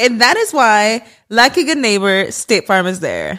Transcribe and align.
And 0.00 0.18
that 0.22 0.38
is 0.38 0.54
why, 0.54 1.04
like 1.28 1.58
a 1.58 1.64
good 1.64 1.76
neighbor, 1.76 2.22
State 2.30 2.66
Farm 2.66 2.86
is 2.86 3.00
there. 3.00 3.38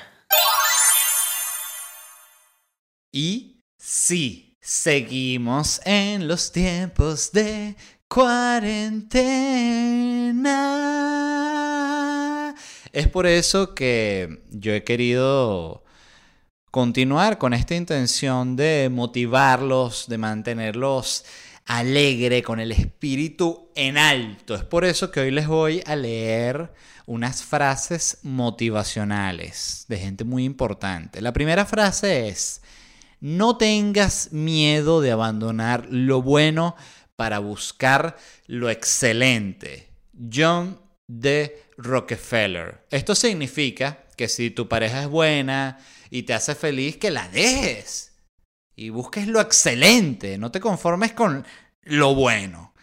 Y 3.11 3.63
sí, 3.79 4.57
seguimos 4.61 5.81
en 5.85 6.27
los 6.27 6.51
tiempos 6.51 7.31
de 7.31 7.75
cuarentena. 8.07 8.93
Es 12.93 13.07
por 13.07 13.25
eso 13.25 13.73
que 13.73 14.43
yo 14.51 14.73
he 14.73 14.83
querido 14.83 15.83
continuar 16.69 17.39
con 17.39 17.53
esta 17.53 17.73
intención 17.73 18.55
de 18.55 18.89
motivarlos, 18.91 20.05
de 20.07 20.19
mantenerlos 20.19 21.25
alegre, 21.77 22.43
con 22.43 22.59
el 22.59 22.73
espíritu 22.73 23.71
en 23.75 23.97
alto. 23.97 24.55
Es 24.55 24.63
por 24.63 24.83
eso 24.83 25.09
que 25.09 25.21
hoy 25.21 25.31
les 25.31 25.47
voy 25.47 25.81
a 25.85 25.95
leer 25.95 26.73
unas 27.05 27.43
frases 27.43 28.19
motivacionales 28.23 29.85
de 29.87 29.97
gente 29.97 30.25
muy 30.25 30.43
importante. 30.43 31.21
La 31.21 31.31
primera 31.31 31.65
frase 31.65 32.27
es, 32.27 32.61
no 33.21 33.55
tengas 33.55 34.33
miedo 34.33 34.99
de 34.99 35.11
abandonar 35.11 35.87
lo 35.89 36.21
bueno 36.21 36.75
para 37.15 37.39
buscar 37.39 38.17
lo 38.47 38.69
excelente. 38.69 39.93
John 40.31 40.77
D. 41.07 41.57
Rockefeller. 41.77 42.85
Esto 42.89 43.15
significa 43.15 44.03
que 44.17 44.27
si 44.27 44.51
tu 44.51 44.67
pareja 44.67 45.03
es 45.03 45.07
buena 45.07 45.79
y 46.09 46.23
te 46.23 46.33
hace 46.33 46.53
feliz, 46.53 46.97
que 46.97 47.11
la 47.11 47.29
dejes 47.29 48.10
y 48.81 48.89
busques 48.89 49.27
lo 49.27 49.39
excelente, 49.39 50.39
no 50.39 50.51
te 50.51 50.59
conformes 50.59 51.13
con 51.13 51.45
lo 51.83 52.15
bueno. 52.15 52.73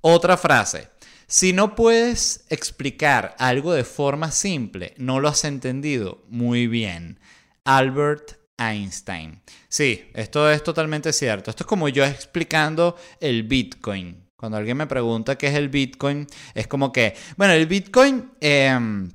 Otra 0.00 0.36
frase. 0.36 0.90
Si 1.26 1.52
no 1.52 1.74
puedes 1.74 2.44
explicar 2.50 3.34
algo 3.40 3.72
de 3.72 3.82
forma 3.82 4.30
simple, 4.30 4.94
no 4.96 5.18
lo 5.18 5.28
has 5.28 5.44
entendido 5.44 6.24
muy 6.28 6.68
bien. 6.68 7.18
Albert 7.64 8.38
Einstein. 8.56 9.42
Sí, 9.68 10.08
esto 10.14 10.48
es 10.52 10.62
totalmente 10.62 11.12
cierto. 11.12 11.50
Esto 11.50 11.64
es 11.64 11.66
como 11.66 11.88
yo 11.88 12.04
explicando 12.04 12.96
el 13.18 13.42
Bitcoin. 13.42 14.24
Cuando 14.36 14.56
alguien 14.56 14.76
me 14.76 14.86
pregunta 14.86 15.36
qué 15.36 15.48
es 15.48 15.56
el 15.56 15.68
Bitcoin, 15.68 16.28
es 16.54 16.68
como 16.68 16.92
que, 16.92 17.16
bueno, 17.36 17.54
el 17.54 17.66
Bitcoin, 17.66 18.30
em, 18.40 19.10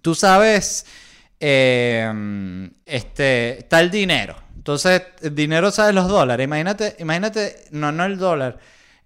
tú 0.00 0.14
sabes, 0.14 0.86
em, 1.40 2.70
este, 2.86 3.66
tal 3.68 3.90
dinero. 3.90 4.36
Entonces, 4.56 5.02
el 5.22 5.34
dinero 5.34 5.70
sabe 5.70 5.92
los 5.92 6.08
dólares. 6.08 6.44
Imagínate, 6.44 6.96
imagínate, 6.98 7.64
no, 7.70 7.92
no 7.92 8.04
el 8.04 8.18
dólar, 8.18 8.58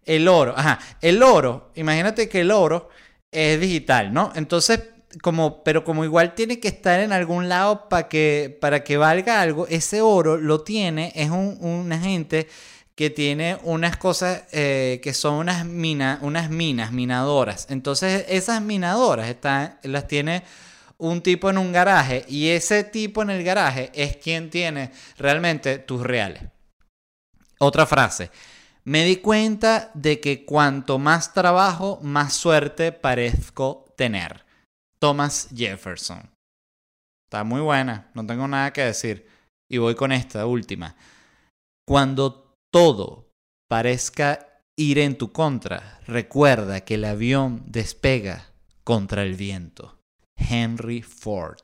el 0.04 0.28
oro. 0.28 0.54
Ajá, 0.56 0.78
el 1.00 1.22
oro, 1.22 1.72
imagínate 1.74 2.28
que 2.28 2.42
el 2.42 2.50
oro 2.50 2.90
es 3.30 3.60
digital, 3.60 4.12
¿no? 4.12 4.32
Entonces, 4.34 4.80
como, 5.22 5.64
pero 5.64 5.84
como 5.84 6.04
igual 6.04 6.34
tiene 6.34 6.60
que 6.60 6.68
estar 6.68 7.00
en 7.00 7.12
algún 7.12 7.48
lado 7.48 7.88
para 7.88 8.08
que, 8.08 8.56
para 8.60 8.84
que 8.84 8.96
valga 8.96 9.40
algo, 9.40 9.66
ese 9.68 10.00
oro 10.00 10.36
lo 10.36 10.60
tiene, 10.60 11.12
es 11.14 11.30
un, 11.30 11.58
una 11.60 11.98
gente 11.98 12.48
que 12.94 13.10
tiene 13.10 13.58
unas 13.62 13.96
cosas 13.96 14.42
eh, 14.50 15.00
que 15.02 15.14
son 15.14 15.34
unas, 15.34 15.64
minas, 15.64 16.18
unas 16.22 16.50
minas, 16.50 16.90
minadoras. 16.90 17.68
Entonces, 17.70 18.24
esas 18.28 18.60
minadoras 18.60 19.28
están, 19.28 19.78
las 19.84 20.08
tiene 20.08 20.42
un 21.00 21.22
tipo 21.22 21.48
en 21.48 21.58
un 21.58 21.72
garaje 21.72 22.24
y 22.28 22.48
ese 22.48 22.84
tipo 22.84 23.22
en 23.22 23.30
el 23.30 23.44
garaje 23.44 23.90
es 23.94 24.16
quien 24.16 24.50
tiene 24.50 24.92
realmente 25.16 25.78
tus 25.78 26.02
reales. 26.02 26.42
Otra 27.58 27.86
frase. 27.86 28.30
Me 28.84 29.04
di 29.04 29.16
cuenta 29.16 29.90
de 29.94 30.18
que 30.20 30.44
cuanto 30.44 30.98
más 30.98 31.34
trabajo, 31.34 31.98
más 32.02 32.34
suerte 32.34 32.90
parezco 32.92 33.84
tener. 33.96 34.46
Thomas 34.98 35.48
Jefferson. 35.54 36.30
Está 37.26 37.44
muy 37.44 37.60
buena, 37.60 38.10
no 38.14 38.24
tengo 38.26 38.48
nada 38.48 38.72
que 38.72 38.82
decir. 38.82 39.28
Y 39.70 39.78
voy 39.78 39.94
con 39.94 40.12
esta 40.12 40.46
última. 40.46 40.96
Cuando 41.86 42.54
todo 42.72 43.28
parezca 43.68 44.62
ir 44.76 44.98
en 44.98 45.18
tu 45.18 45.32
contra, 45.32 46.00
recuerda 46.06 46.80
que 46.80 46.94
el 46.94 47.04
avión 47.04 47.62
despega 47.66 48.50
contra 48.84 49.22
el 49.22 49.34
viento. 49.34 49.97
Henry 50.38 51.02
Ford. 51.02 51.62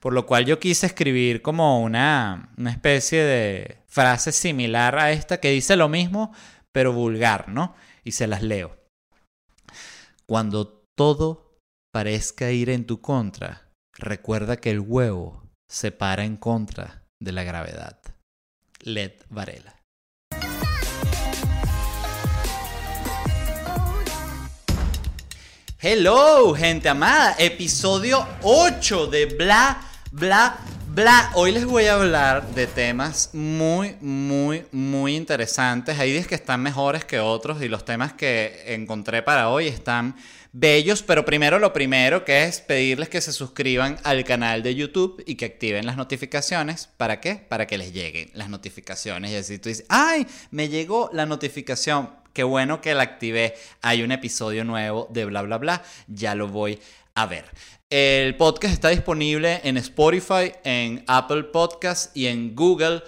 Por 0.00 0.12
lo 0.12 0.26
cual 0.26 0.44
yo 0.44 0.58
quise 0.60 0.86
escribir 0.86 1.42
como 1.42 1.82
una, 1.82 2.52
una 2.56 2.70
especie 2.70 3.22
de 3.22 3.78
frase 3.86 4.32
similar 4.32 4.98
a 4.98 5.12
esta 5.12 5.40
que 5.40 5.50
dice 5.50 5.76
lo 5.76 5.88
mismo, 5.88 6.32
pero 6.72 6.92
vulgar, 6.92 7.48
¿no? 7.48 7.74
Y 8.04 8.12
se 8.12 8.26
las 8.26 8.42
leo. 8.42 8.76
Cuando 10.26 10.84
todo 10.96 11.58
parezca 11.92 12.50
ir 12.50 12.70
en 12.70 12.86
tu 12.86 13.00
contra, 13.00 13.70
recuerda 13.96 14.56
que 14.56 14.70
el 14.70 14.80
huevo 14.80 15.44
se 15.70 15.92
para 15.92 16.24
en 16.24 16.36
contra 16.36 17.04
de 17.20 17.32
la 17.32 17.44
gravedad. 17.44 18.00
Led 18.80 19.12
Varela. 19.28 19.83
Hello, 25.86 26.54
gente 26.54 26.88
amada. 26.88 27.36
Episodio 27.38 28.26
8 28.40 29.06
de 29.08 29.26
Bla, 29.26 29.82
Bla, 30.12 30.56
Bla. 30.86 31.30
Hoy 31.34 31.52
les 31.52 31.66
voy 31.66 31.84
a 31.84 31.96
hablar 31.96 32.54
de 32.54 32.66
temas 32.66 33.28
muy, 33.34 33.94
muy, 34.00 34.64
muy 34.72 35.14
interesantes. 35.14 35.98
Hay 35.98 36.10
días 36.10 36.26
que 36.26 36.36
están 36.36 36.62
mejores 36.62 37.04
que 37.04 37.20
otros 37.20 37.60
y 37.60 37.68
los 37.68 37.84
temas 37.84 38.14
que 38.14 38.62
encontré 38.68 39.20
para 39.20 39.50
hoy 39.50 39.66
están 39.66 40.16
bellos. 40.52 41.02
Pero 41.02 41.26
primero 41.26 41.58
lo 41.58 41.74
primero 41.74 42.24
que 42.24 42.44
es 42.44 42.62
pedirles 42.62 43.10
que 43.10 43.20
se 43.20 43.34
suscriban 43.34 43.98
al 44.04 44.24
canal 44.24 44.62
de 44.62 44.74
YouTube 44.74 45.22
y 45.26 45.34
que 45.34 45.44
activen 45.44 45.84
las 45.84 45.98
notificaciones. 45.98 46.88
¿Para 46.96 47.20
qué? 47.20 47.34
Para 47.34 47.66
que 47.66 47.76
les 47.76 47.92
lleguen 47.92 48.30
las 48.32 48.48
notificaciones. 48.48 49.32
Y 49.32 49.36
así 49.36 49.58
tú 49.58 49.68
dices, 49.68 49.84
¡ay! 49.90 50.26
Me 50.50 50.70
llegó 50.70 51.10
la 51.12 51.26
notificación 51.26 52.23
Qué 52.34 52.42
bueno 52.42 52.80
que 52.80 52.94
la 52.94 53.04
activé. 53.04 53.54
Hay 53.80 54.02
un 54.02 54.10
episodio 54.10 54.64
nuevo 54.64 55.06
de 55.10 55.24
bla, 55.24 55.42
bla, 55.42 55.56
bla. 55.56 55.82
Ya 56.08 56.34
lo 56.34 56.48
voy 56.48 56.80
a 57.14 57.26
ver. 57.26 57.44
El 57.88 58.36
podcast 58.36 58.74
está 58.74 58.88
disponible 58.88 59.60
en 59.62 59.76
Spotify, 59.76 60.52
en 60.64 61.04
Apple 61.06 61.44
Podcasts 61.44 62.10
y 62.12 62.26
en 62.26 62.56
Google 62.56 63.04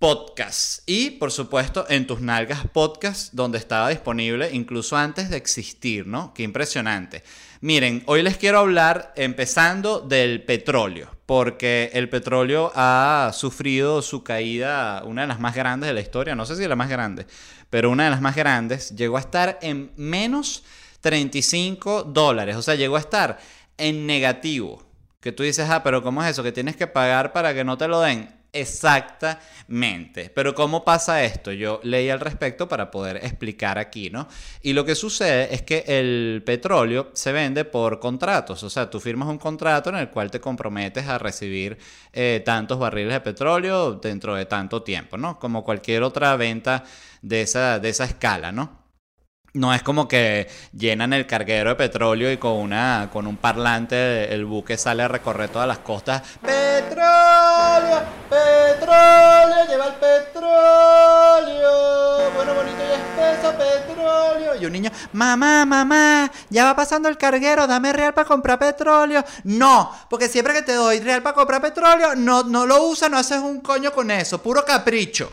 Podcasts. 0.00 0.82
Y 0.86 1.10
por 1.10 1.30
supuesto 1.30 1.86
en 1.88 2.08
tus 2.08 2.20
nalgas 2.20 2.66
podcast, 2.72 3.32
donde 3.32 3.58
estaba 3.58 3.90
disponible 3.90 4.50
incluso 4.52 4.96
antes 4.96 5.30
de 5.30 5.36
existir, 5.36 6.08
¿no? 6.08 6.34
Qué 6.34 6.42
impresionante. 6.42 7.22
Miren, 7.60 8.02
hoy 8.06 8.22
les 8.22 8.36
quiero 8.38 8.58
hablar 8.58 9.12
empezando 9.14 10.00
del 10.00 10.42
petróleo, 10.42 11.16
porque 11.28 11.90
el 11.92 12.08
petróleo 12.08 12.72
ha 12.74 13.32
sufrido 13.34 14.00
su 14.00 14.24
caída, 14.24 15.02
una 15.04 15.20
de 15.20 15.28
las 15.28 15.38
más 15.38 15.54
grandes 15.54 15.88
de 15.88 15.92
la 15.92 16.00
historia, 16.00 16.34
no 16.34 16.46
sé 16.46 16.56
si 16.56 16.66
la 16.66 16.74
más 16.74 16.88
grande, 16.88 17.26
pero 17.68 17.90
una 17.90 18.04
de 18.04 18.10
las 18.10 18.22
más 18.22 18.34
grandes, 18.34 18.96
llegó 18.96 19.18
a 19.18 19.20
estar 19.20 19.58
en 19.60 19.92
menos 19.96 20.64
35 21.02 22.04
dólares. 22.04 22.56
O 22.56 22.62
sea, 22.62 22.76
llegó 22.76 22.96
a 22.96 23.00
estar 23.00 23.38
en 23.76 24.06
negativo. 24.06 24.82
Que 25.20 25.30
tú 25.30 25.42
dices, 25.42 25.68
ah, 25.68 25.82
pero 25.82 26.02
¿cómo 26.02 26.24
es 26.24 26.30
eso? 26.30 26.42
Que 26.42 26.50
tienes 26.50 26.76
que 26.76 26.86
pagar 26.86 27.34
para 27.34 27.52
que 27.52 27.62
no 27.62 27.76
te 27.76 27.88
lo 27.88 28.00
den. 28.00 28.34
Exactamente. 28.52 30.30
Pero 30.34 30.54
¿cómo 30.54 30.82
pasa 30.82 31.22
esto? 31.22 31.52
Yo 31.52 31.80
leí 31.82 32.08
al 32.08 32.20
respecto 32.20 32.66
para 32.66 32.90
poder 32.90 33.16
explicar 33.18 33.78
aquí, 33.78 34.08
¿no? 34.08 34.26
Y 34.62 34.72
lo 34.72 34.84
que 34.86 34.94
sucede 34.94 35.54
es 35.54 35.62
que 35.62 35.84
el 35.86 36.42
petróleo 36.46 37.10
se 37.12 37.32
vende 37.32 37.64
por 37.66 38.00
contratos. 38.00 38.62
O 38.62 38.70
sea, 38.70 38.88
tú 38.88 39.00
firmas 39.00 39.28
un 39.28 39.38
contrato 39.38 39.90
en 39.90 39.96
el 39.96 40.08
cual 40.08 40.30
te 40.30 40.40
comprometes 40.40 41.06
a 41.08 41.18
recibir 41.18 41.78
eh, 42.12 42.42
tantos 42.44 42.78
barriles 42.78 43.12
de 43.12 43.20
petróleo 43.20 43.92
dentro 43.94 44.34
de 44.34 44.46
tanto 44.46 44.82
tiempo, 44.82 45.18
¿no? 45.18 45.38
Como 45.38 45.62
cualquier 45.62 46.02
otra 46.02 46.34
venta 46.36 46.84
de 47.20 47.42
esa, 47.42 47.78
de 47.78 47.90
esa 47.90 48.04
escala, 48.04 48.50
¿no? 48.50 48.77
No 49.58 49.74
es 49.74 49.82
como 49.82 50.06
que 50.06 50.48
llenan 50.72 51.12
el 51.12 51.26
carguero 51.26 51.70
de 51.70 51.74
petróleo 51.74 52.30
y 52.30 52.36
con, 52.36 52.52
una, 52.52 53.10
con 53.12 53.26
un 53.26 53.36
parlante 53.36 54.32
el 54.32 54.44
buque 54.44 54.78
sale 54.78 55.02
a 55.02 55.08
recorrer 55.08 55.50
todas 55.50 55.66
las 55.66 55.78
costas. 55.78 56.22
¡Petróleo! 56.40 58.02
¡Petróleo! 58.30 59.66
¡Lleva 59.68 59.86
el 59.86 59.94
petróleo! 59.94 61.70
Bueno, 62.36 62.54
bonito 62.54 62.78
y 62.88 62.92
espeso, 62.92 63.52
petróleo. 63.58 64.54
Y 64.60 64.64
un 64.64 64.72
niño, 64.74 64.92
mamá, 65.12 65.66
mamá, 65.66 66.30
ya 66.50 66.64
va 66.64 66.76
pasando 66.76 67.08
el 67.08 67.18
carguero, 67.18 67.66
dame 67.66 67.92
real 67.92 68.14
para 68.14 68.28
comprar 68.28 68.60
petróleo. 68.60 69.24
No, 69.42 69.90
porque 70.08 70.28
siempre 70.28 70.54
que 70.54 70.62
te 70.62 70.74
doy 70.74 71.00
real 71.00 71.20
para 71.24 71.34
comprar 71.34 71.60
petróleo, 71.60 72.14
no, 72.14 72.44
no 72.44 72.64
lo 72.64 72.84
usas, 72.84 73.10
no 73.10 73.18
haces 73.18 73.38
un 73.38 73.60
coño 73.60 73.90
con 73.90 74.12
eso, 74.12 74.40
puro 74.40 74.64
capricho. 74.64 75.32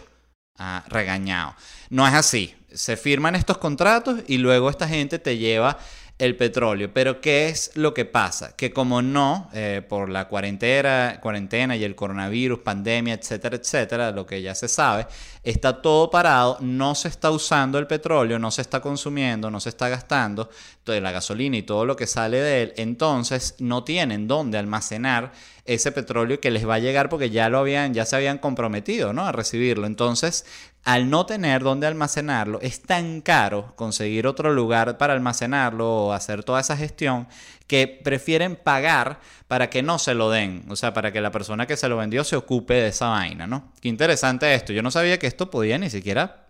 Ah, 0.58 0.84
regañado. 0.88 1.54
No 1.92 2.08
es 2.08 2.14
así 2.16 2.56
se 2.76 2.98
firman 2.98 3.36
estos 3.36 3.58
contratos 3.58 4.20
y 4.28 4.38
luego 4.38 4.70
esta 4.70 4.88
gente 4.88 5.18
te 5.20 5.38
lleva 5.38 5.78
el 6.18 6.38
petróleo. 6.38 6.92
Pero 6.94 7.20
¿qué 7.20 7.50
es 7.50 7.72
lo 7.76 7.94
que 7.94 8.06
pasa? 8.06 8.56
Que 8.56 8.72
como 8.72 9.02
no, 9.02 9.50
eh, 9.54 9.82
por 9.88 10.10
la 10.10 10.28
cuarentena, 10.28 11.20
cuarentena 11.22 11.76
y 11.76 11.84
el 11.84 11.96
coronavirus, 11.96 12.60
pandemia, 12.60 13.16
etcétera, 13.16 13.58
etcétera, 13.58 14.12
lo 14.12 14.26
que 14.26 14.42
ya 14.42 14.56
se 14.56 14.68
sabe, 14.68 15.08
está 15.44 15.82
todo 15.82 16.10
parado, 16.10 16.58
no 16.62 16.96
se 16.96 17.10
está 17.10 17.32
usando 17.32 17.78
el 17.80 17.88
petróleo, 17.88 18.40
no 18.40 18.52
se 18.52 18.62
está 18.62 18.80
consumiendo, 18.80 19.52
no 19.52 19.60
se 19.60 19.70
está 19.70 19.90
gastando 19.90 20.50
toda 20.84 21.02
la 21.02 21.12
gasolina 21.12 21.58
y 21.58 21.64
todo 21.64 21.86
lo 21.86 21.96
que 21.96 22.08
sale 22.08 22.40
de 22.40 22.64
él, 22.64 22.74
entonces 22.78 23.56
no 23.60 23.84
tienen 23.84 24.28
dónde 24.28 24.58
almacenar 24.58 25.34
ese 25.66 25.92
petróleo 25.92 26.40
que 26.40 26.52
les 26.52 26.68
va 26.68 26.76
a 26.76 26.80
llegar 26.80 27.10
porque 27.10 27.32
ya 27.32 27.50
lo 27.50 27.58
habían, 27.58 27.94
ya 27.94 28.06
se 28.06 28.16
habían 28.16 28.38
comprometido, 28.38 29.14
¿no? 29.14 29.26
A 29.26 29.32
recibirlo. 29.32 29.88
Entonces, 29.88 30.46
al 30.84 31.10
no 31.10 31.26
tener 31.26 31.64
dónde 31.64 31.88
almacenarlo, 31.88 32.60
es 32.62 32.84
tan 32.84 33.22
caro 33.22 33.74
conseguir 33.76 34.28
otro 34.28 34.54
lugar 34.54 35.00
para 35.00 35.14
almacenarlo 35.14 36.06
o 36.06 36.14
hacer 36.14 36.44
toda 36.44 36.62
esa 36.62 36.78
gestión 36.78 37.28
que 37.66 37.88
prefieren 37.88 38.56
pagar 38.56 39.20
para 39.48 39.72
que 39.72 39.82
no 39.82 39.98
se 39.98 40.14
lo 40.14 40.30
den, 40.30 40.66
o 40.70 40.76
sea, 40.76 40.94
para 40.94 41.12
que 41.12 41.22
la 41.22 41.32
persona 41.32 41.66
que 41.66 41.78
se 41.78 41.90
lo 41.90 41.98
vendió 41.98 42.24
se 42.24 42.36
ocupe 42.36 42.76
de 42.76 42.90
esa 42.90 43.10
vaina, 43.10 43.48
¿no? 43.48 43.74
Qué 43.82 43.90
interesante 43.90 44.54
esto. 44.54 44.72
Yo 44.72 44.84
no 44.84 44.92
sabía 44.92 45.18
que 45.18 45.28
esto 45.28 45.50
podía 45.50 45.80
ni 45.80 45.90
siquiera 45.90 46.45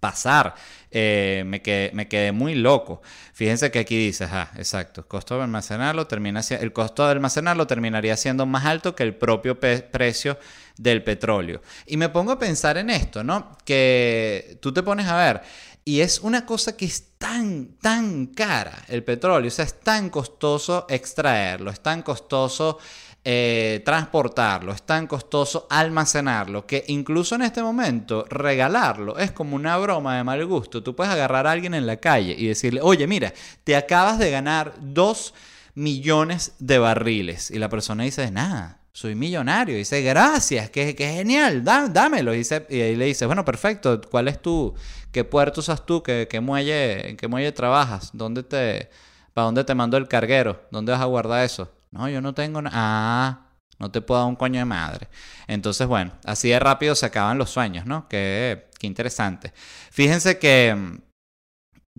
pasar. 0.00 0.54
Eh, 0.90 1.42
me, 1.46 1.60
quedé, 1.60 1.90
me, 1.92 2.08
quedé, 2.08 2.32
muy 2.32 2.54
loco. 2.54 3.02
Fíjense 3.32 3.70
que 3.70 3.80
aquí 3.80 3.96
dice, 3.96 4.24
ah, 4.24 4.50
exacto, 4.56 5.06
costo 5.06 5.36
de 5.36 5.42
almacenarlo 5.42 6.06
termina, 6.06 6.40
el 6.48 6.72
costo 6.72 7.04
de 7.04 7.12
almacenarlo 7.12 7.66
terminaría 7.66 8.16
siendo 8.16 8.46
más 8.46 8.64
alto 8.64 8.94
que 8.94 9.02
el 9.02 9.14
propio 9.14 9.58
precio 9.60 10.38
del 10.78 11.02
petróleo. 11.02 11.60
Y 11.86 11.96
me 11.96 12.08
pongo 12.08 12.32
a 12.32 12.38
pensar 12.38 12.78
en 12.78 12.90
esto, 12.90 13.22
¿no? 13.22 13.56
Que 13.64 14.58
tú 14.62 14.72
te 14.72 14.82
pones 14.82 15.06
a 15.06 15.16
ver, 15.16 15.42
y 15.88 16.02
es 16.02 16.20
una 16.20 16.44
cosa 16.44 16.76
que 16.76 16.84
es 16.84 17.16
tan, 17.16 17.78
tan 17.80 18.26
cara 18.26 18.84
el 18.88 19.02
petróleo, 19.04 19.48
o 19.48 19.50
sea, 19.50 19.64
es 19.64 19.80
tan 19.80 20.10
costoso 20.10 20.84
extraerlo, 20.88 21.70
es 21.70 21.80
tan 21.80 22.02
costoso 22.02 22.78
eh, 23.24 23.82
transportarlo, 23.84 24.72
es 24.72 24.82
tan 24.82 25.06
costoso 25.06 25.66
almacenarlo, 25.68 26.66
que 26.66 26.84
incluso 26.88 27.34
en 27.34 27.42
este 27.42 27.62
momento 27.62 28.24
regalarlo 28.30 29.18
es 29.18 29.32
como 29.32 29.56
una 29.56 29.76
broma 29.76 30.16
de 30.16 30.24
mal 30.24 30.44
gusto. 30.46 30.82
Tú 30.82 30.94
puedes 30.94 31.12
agarrar 31.12 31.46
a 31.46 31.52
alguien 31.52 31.74
en 31.74 31.86
la 31.86 31.98
calle 31.98 32.34
y 32.38 32.46
decirle, 32.46 32.80
oye, 32.82 33.06
mira, 33.06 33.32
te 33.64 33.76
acabas 33.76 34.18
de 34.18 34.30
ganar 34.30 34.74
dos 34.80 35.34
millones 35.74 36.54
de 36.58 36.78
barriles. 36.78 37.50
Y 37.50 37.58
la 37.58 37.68
persona 37.68 38.04
dice, 38.04 38.30
nada, 38.30 38.80
soy 38.92 39.14
millonario. 39.14 39.74
Y 39.74 39.78
dice, 39.78 40.02
gracias, 40.02 40.70
qué, 40.70 40.94
genial, 40.96 41.62
dámelo. 41.64 42.34
Y, 42.34 42.42
ahí 42.50 42.96
le 42.96 43.04
dice, 43.04 43.26
bueno, 43.26 43.44
perfecto, 43.44 44.00
¿cuál 44.10 44.28
es 44.28 44.40
tu, 44.40 44.74
qué 45.12 45.24
puerto 45.24 45.60
usas 45.60 45.84
tú, 45.84 46.02
qué, 46.02 46.26
qué 46.30 46.40
muelle, 46.40 47.10
en 47.10 47.16
qué 47.16 47.28
muelle 47.28 47.52
trabajas, 47.52 48.10
dónde 48.12 48.42
te, 48.42 48.90
para 49.34 49.44
dónde 49.46 49.64
te 49.64 49.74
mando 49.74 49.96
el 49.96 50.08
carguero, 50.08 50.62
dónde 50.70 50.92
vas 50.92 51.00
a 51.00 51.04
guardar 51.04 51.44
eso. 51.44 51.70
No, 51.90 52.08
yo 52.08 52.20
no 52.20 52.34
tengo 52.34 52.62
nada. 52.62 52.76
Ah, 52.76 53.48
no 53.78 53.90
te 53.90 54.00
puedo 54.00 54.20
dar 54.20 54.28
un 54.28 54.36
coño 54.36 54.58
de 54.58 54.64
madre. 54.64 55.08
Entonces, 55.46 55.86
bueno, 55.86 56.12
así 56.24 56.48
de 56.48 56.58
rápido 56.58 56.94
se 56.94 57.06
acaban 57.06 57.38
los 57.38 57.50
sueños, 57.50 57.86
¿no? 57.86 58.08
Qué, 58.08 58.68
qué 58.78 58.86
interesante. 58.86 59.52
Fíjense 59.90 60.38
que 60.38 60.74
mm, 60.74 60.98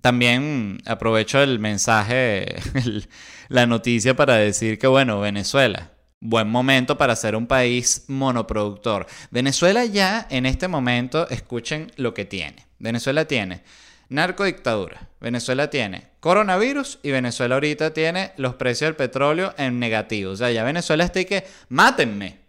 también 0.02 0.80
aprovecho 0.86 1.42
el 1.42 1.60
mensaje, 1.60 2.56
la 3.50 3.66
noticia 3.66 4.16
para 4.16 4.36
decir 4.36 4.78
que, 4.78 4.88
bueno, 4.88 5.20
Venezuela, 5.20 5.92
buen 6.20 6.50
momento 6.50 6.98
para 6.98 7.16
ser 7.16 7.36
un 7.36 7.48
país 7.48 8.06
monoproductor. 8.08 9.08
Venezuela 9.32 9.86
ya 9.86 10.28
en 10.30 10.46
este 10.46 10.68
momento, 10.68 11.30
escuchen 11.30 11.92
lo 11.96 12.14
que 12.14 12.26
tiene. 12.26 12.68
Venezuela 12.80 13.26
tiene 13.26 13.64
narcodictadura. 14.10 15.08
Venezuela 15.20 15.70
tiene 15.70 16.10
coronavirus 16.20 17.00
y 17.04 17.12
Venezuela 17.12 17.56
ahorita 17.56 17.94
tiene 17.94 18.34
los 18.38 18.56
precios 18.56 18.88
del 18.90 18.96
petróleo 18.96 19.54
en 19.58 19.80
negativo. 19.80 20.32
O 20.32 20.36
sea, 20.36 20.52
ya 20.52 20.64
Venezuela 20.64 21.04
está 21.04 21.20
y 21.20 21.26
que 21.26 21.48
mátenme, 21.70 22.40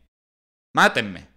mátenme. 0.75 1.29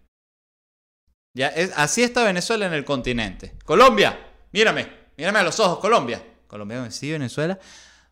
Ya 1.36 1.48
es, 1.48 1.72
así 1.76 2.04
está 2.04 2.24
Venezuela 2.24 2.66
en 2.66 2.74
el 2.74 2.86
continente. 2.86 3.56
Colombia, 3.66 4.18
mírame, 4.52 4.88
mírame 5.18 5.40
a 5.40 5.44
los 5.44 5.60
ojos, 5.60 5.80
Colombia. 5.80 6.22
Colombia, 6.48 6.90
sí, 6.92 7.12
Venezuela. 7.12 7.58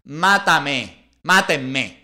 Mátame, 0.06 1.10
mátenme. 1.24 2.02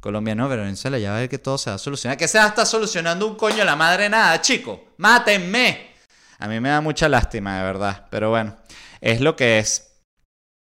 Colombia 0.00 0.34
no, 0.34 0.46
pero 0.50 0.62
Venezuela 0.62 0.98
ya 0.98 1.12
va 1.12 1.16
a 1.16 1.20
ver 1.20 1.30
que 1.30 1.38
todo 1.38 1.56
se 1.56 1.70
va 1.70 1.76
a 1.76 1.78
solucionar. 1.78 2.18
Que 2.18 2.28
se 2.28 2.36
va 2.36 2.44
a 2.44 2.48
estar 2.48 2.66
solucionando 2.66 3.26
un 3.26 3.36
coño 3.36 3.64
la 3.64 3.74
madre 3.74 4.10
nada, 4.10 4.38
chico. 4.42 4.88
Mátenme. 4.98 5.94
A 6.38 6.46
mí 6.46 6.60
me 6.60 6.68
da 6.68 6.82
mucha 6.82 7.08
lástima, 7.08 7.56
de 7.56 7.64
verdad. 7.64 8.06
Pero 8.10 8.28
bueno, 8.28 8.54
es 9.04 9.20
lo 9.20 9.36
que 9.36 9.58
es. 9.58 10.00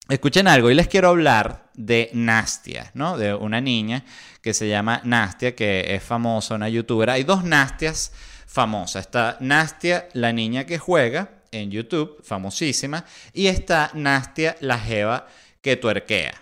Escuchen 0.08 0.48
algo, 0.48 0.68
y 0.68 0.74
les 0.74 0.88
quiero 0.88 1.10
hablar 1.10 1.70
de 1.74 2.10
Nastia, 2.12 2.90
¿no? 2.92 3.16
De 3.16 3.32
una 3.32 3.60
niña 3.60 4.04
que 4.42 4.52
se 4.52 4.68
llama 4.68 5.00
Nastia, 5.04 5.54
que 5.54 5.94
es 5.94 6.02
famosa, 6.02 6.56
una 6.56 6.68
youtuber. 6.68 7.08
Hay 7.08 7.22
dos 7.22 7.44
Nastias 7.44 8.12
famosas. 8.46 9.06
Está 9.06 9.36
Nastia, 9.40 10.08
la 10.12 10.32
niña 10.32 10.66
que 10.66 10.78
juega 10.78 11.30
en 11.52 11.70
YouTube, 11.70 12.20
famosísima, 12.24 13.04
y 13.32 13.46
está 13.46 13.92
Nastia, 13.94 14.56
la 14.60 14.78
jeva 14.78 15.28
que 15.60 15.76
tuerquea. 15.76 16.34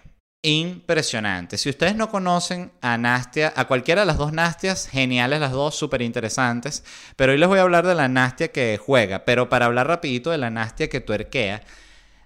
Impresionante. 0.42 1.58
Si 1.58 1.68
ustedes 1.68 1.94
no 1.96 2.08
conocen 2.08 2.72
a 2.80 2.96
Nastia, 2.96 3.52
a 3.54 3.66
cualquiera 3.66 4.00
de 4.00 4.06
las 4.06 4.16
dos 4.16 4.32
Nastias, 4.32 4.88
geniales 4.88 5.38
las 5.38 5.52
dos, 5.52 5.74
súper 5.74 6.00
interesantes. 6.00 6.82
Pero 7.14 7.32
hoy 7.32 7.38
les 7.38 7.48
voy 7.48 7.58
a 7.58 7.62
hablar 7.62 7.86
de 7.86 7.94
la 7.94 8.08
Nastia 8.08 8.48
que 8.48 8.80
juega. 8.82 9.26
Pero 9.26 9.50
para 9.50 9.66
hablar 9.66 9.86
rapidito 9.86 10.30
de 10.30 10.38
la 10.38 10.48
Nastia 10.48 10.88
que 10.88 11.00
tuerquea, 11.00 11.62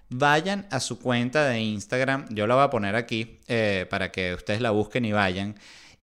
vayan 0.09 0.67
a 0.71 0.79
su 0.79 0.99
cuenta 0.99 1.45
de 1.47 1.59
Instagram, 1.59 2.27
yo 2.29 2.47
la 2.47 2.55
voy 2.55 2.63
a 2.63 2.69
poner 2.69 2.95
aquí 2.95 3.39
eh, 3.47 3.85
para 3.89 4.11
que 4.11 4.33
ustedes 4.33 4.61
la 4.61 4.71
busquen 4.71 5.05
y 5.05 5.11
vayan, 5.11 5.55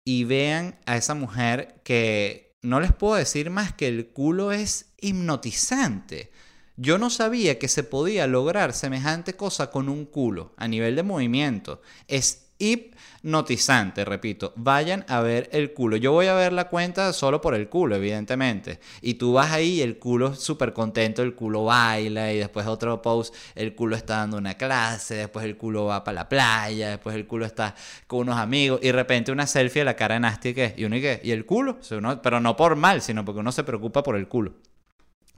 y 0.05 0.25
vean 0.25 0.79
a 0.87 0.97
esa 0.97 1.15
mujer 1.15 1.81
que 1.85 2.57
no 2.63 2.81
les 2.81 2.93
puedo 2.93 3.15
decir 3.15 3.51
más 3.51 3.73
que 3.73 3.89
el 3.89 4.09
culo 4.09 4.53
es 4.53 4.93
hipnotizante. 5.01 6.31
Yo 6.77 6.99
no 6.99 7.11
sabía 7.11 7.59
que 7.59 7.69
se 7.69 7.85
podía 7.85 8.27
lograr 8.27 8.73
semejante 8.73 9.35
cosa 9.35 9.71
con 9.71 9.89
un 9.89 10.07
culo 10.07 10.55
a 10.57 10.67
nivel 10.67 10.97
de 10.97 11.03
movimiento. 11.03 11.83
Es 12.09 12.50
hipnotizante, 12.61 14.05
repito. 14.05 14.53
Vayan 14.55 15.05
a 15.09 15.21
ver 15.21 15.49
el 15.53 15.73
culo. 15.73 15.97
Yo 15.97 16.13
voy 16.13 16.27
a 16.27 16.35
ver 16.35 16.53
la 16.53 16.69
cuenta 16.69 17.13
solo 17.13 17.41
por 17.41 17.55
el 17.55 17.69
culo, 17.69 17.97
evidentemente. 17.97 18.79
Y 19.03 19.15
tú 19.15 19.33
vas 19.33 19.51
ahí 19.51 19.79
y 19.79 19.83
el 19.83 19.99
culo 19.99 20.37
súper 20.37 20.73
contento, 20.73 21.23
el 21.23 21.35
culo 21.35 21.65
baila 21.65 22.33
y 22.33 22.39
después 22.39 22.67
otro 22.67 23.03
post, 23.03 23.35
el 23.55 23.75
culo 23.75 23.97
está 23.97 24.19
dando 24.19 24.37
una 24.37 24.55
clase, 24.55 25.15
después 25.15 25.45
el 25.45 25.57
culo 25.57 25.87
va 25.87 26.05
para 26.05 26.15
la 26.15 26.29
playa, 26.29 26.91
después 26.91 27.17
el 27.17 27.27
culo 27.27 27.47
está 27.47 27.75
con 28.07 28.21
unos 28.21 28.39
amigos 28.39 28.79
y 28.83 28.87
de 28.87 28.93
repente 28.93 29.33
una 29.33 29.47
selfie 29.47 29.81
de 29.81 29.87
la 29.87 29.97
cara 29.97 30.21
Nasty 30.21 30.55
y 30.77 30.85
uno 30.85 30.97
y 30.97 31.01
qué, 31.01 31.21
y 31.25 31.31
el 31.31 31.47
culo, 31.47 31.79
pero 32.23 32.41
no 32.41 32.57
por 32.57 32.77
mal, 32.77 33.03
sino 33.03 33.25
porque 33.25 33.41
uno 33.41 33.53
se 33.53 33.65
preocupa 33.65 34.03
por 34.03 34.17
el 34.17 34.29
culo. 34.29 34.55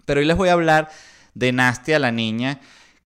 Pero 0.04 0.20
hoy 0.20 0.26
les 0.26 0.36
voy 0.36 0.48
a 0.48 0.54
hablar 0.54 0.90
de 1.34 1.52
Nastia, 1.52 1.98
la 1.98 2.12
niña 2.12 2.60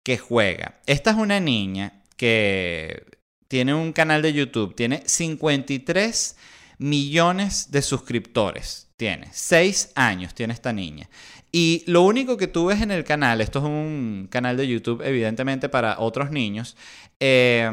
que 0.03 0.17
juega. 0.17 0.75
Esta 0.85 1.11
es 1.11 1.17
una 1.17 1.39
niña 1.39 2.03
que 2.15 3.05
tiene 3.47 3.73
un 3.73 3.93
canal 3.93 4.21
de 4.21 4.33
YouTube, 4.33 4.75
tiene 4.75 5.03
53 5.05 6.35
millones 6.77 7.71
de 7.71 7.81
suscriptores. 7.81 8.89
Tiene 8.97 9.27
6 9.31 9.91
años, 9.95 10.33
tiene 10.33 10.53
esta 10.53 10.71
niña. 10.71 11.09
Y 11.51 11.83
lo 11.87 12.01
único 12.03 12.37
que 12.37 12.47
tú 12.47 12.67
ves 12.67 12.81
en 12.81 12.91
el 12.91 13.03
canal, 13.03 13.41
esto 13.41 13.59
es 13.59 13.65
un 13.65 14.27
canal 14.29 14.57
de 14.57 14.67
YouTube 14.67 15.01
evidentemente 15.05 15.69
para 15.69 15.99
otros 15.99 16.31
niños, 16.31 16.75
eh, 17.19 17.69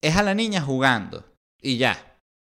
es 0.00 0.16
a 0.16 0.22
la 0.22 0.34
niña 0.34 0.60
jugando. 0.60 1.24
Y 1.60 1.78
ya. 1.78 1.98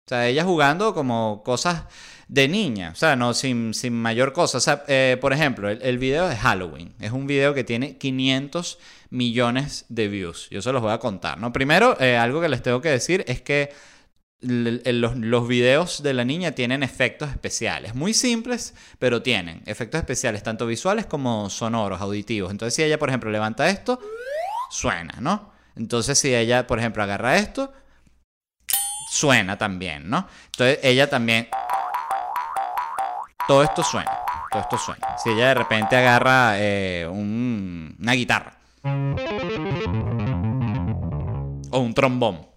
O 0.06 0.10
sea, 0.10 0.28
ella 0.28 0.44
jugando 0.44 0.94
como 0.94 1.42
cosas 1.44 1.84
de 2.28 2.48
niña, 2.48 2.92
o 2.94 2.96
sea, 2.96 3.16
no 3.16 3.34
sin, 3.34 3.74
sin 3.74 3.94
mayor 3.94 4.34
cosa. 4.34 4.58
O 4.58 4.62
sea, 4.62 4.84
eh, 4.88 5.18
por 5.20 5.34
ejemplo, 5.34 5.70
el, 5.70 5.82
el, 5.82 5.98
video 5.98 6.28
de 6.28 6.36
Halloween 6.36 6.94
es 7.00 7.12
un 7.12 7.28
video 7.28 7.54
que 7.54 7.63
tiene 7.63 7.98
500 7.98 8.80
millones 9.12 9.86
de 9.89 10.08
views. 10.08 10.50
Yo 10.50 10.62
se 10.62 10.72
los 10.72 10.82
voy 10.82 10.91
a 10.91 10.98
contar, 10.98 11.38
¿no? 11.38 11.53
Primero, 11.53 12.00
eh, 12.00 12.18
algo 12.18 12.41
que 12.41 12.50
les 12.50 12.63
tengo 12.63 12.82
que 12.82 12.89
decir 12.89 13.24
es 13.27 13.41
que 13.41 13.72
los, 14.41 15.48
videos 15.48 16.01
de 16.01 16.15
la 16.15 16.25
niña 16.25 16.53
tienen 16.53 16.82
efectos 16.82 17.30
especiales, 17.30 17.94
muy 17.94 18.13
simples, 18.15 18.74
pero 18.98 19.22
tienen 19.22 19.62
efectos 19.68 20.00
especiales, 20.00 20.41
tanto 20.41 20.65
visuales 20.65 21.06
como 21.06 21.50
sonoros, 21.50 22.01
auditivos. 22.01 22.50
Entonces, 22.50 22.74
si 22.74 22.84
ella, 22.84 22.98
por 22.98 23.10
ejemplo, 23.10 23.30
levanta 23.30 23.70
esto, 23.70 24.00
suena, 24.72 25.13
¿no? 25.20 25.51
Entonces, 25.75 26.18
si 26.18 26.34
ella, 26.34 26.65
por 26.65 26.80
ejemplo, 26.80 27.03
agarra 27.03 27.38
esto, 27.38 27.72
suena 29.12 29.58
también, 29.58 30.10
¿no? 30.10 30.27
Entonces, 30.48 30.80
ella 30.82 31.08
también 31.08 31.48
todo 33.48 33.63
esto 33.63 33.84
suena. 33.84 34.12
Todo 34.50 34.62
esto 34.62 34.77
suena. 34.77 35.18
Si 35.18 35.30
ella 35.30 35.50
de 35.50 35.53
repente 35.53 35.96
agarra 35.96 36.53
eh, 36.58 37.08
un, 37.08 37.96
una 38.00 38.13
guitarra. 38.13 38.61
O 38.83 38.89
un 41.79 41.93
trombón. 41.93 42.47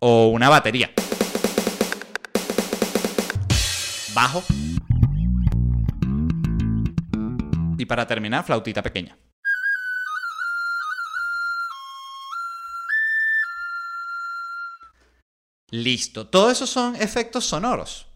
O 0.00 0.26
una 0.28 0.48
batería. 0.48 0.90
Bajo. 4.12 4.42
Y 7.78 7.86
para 7.86 8.04
terminar, 8.06 8.44
flautita 8.44 8.82
pequeña. 8.82 9.16
Listo. 15.70 16.26
Todo 16.26 16.50
eso 16.50 16.66
son 16.66 16.96
efectos 16.96 17.46
sonoros. 17.46 18.06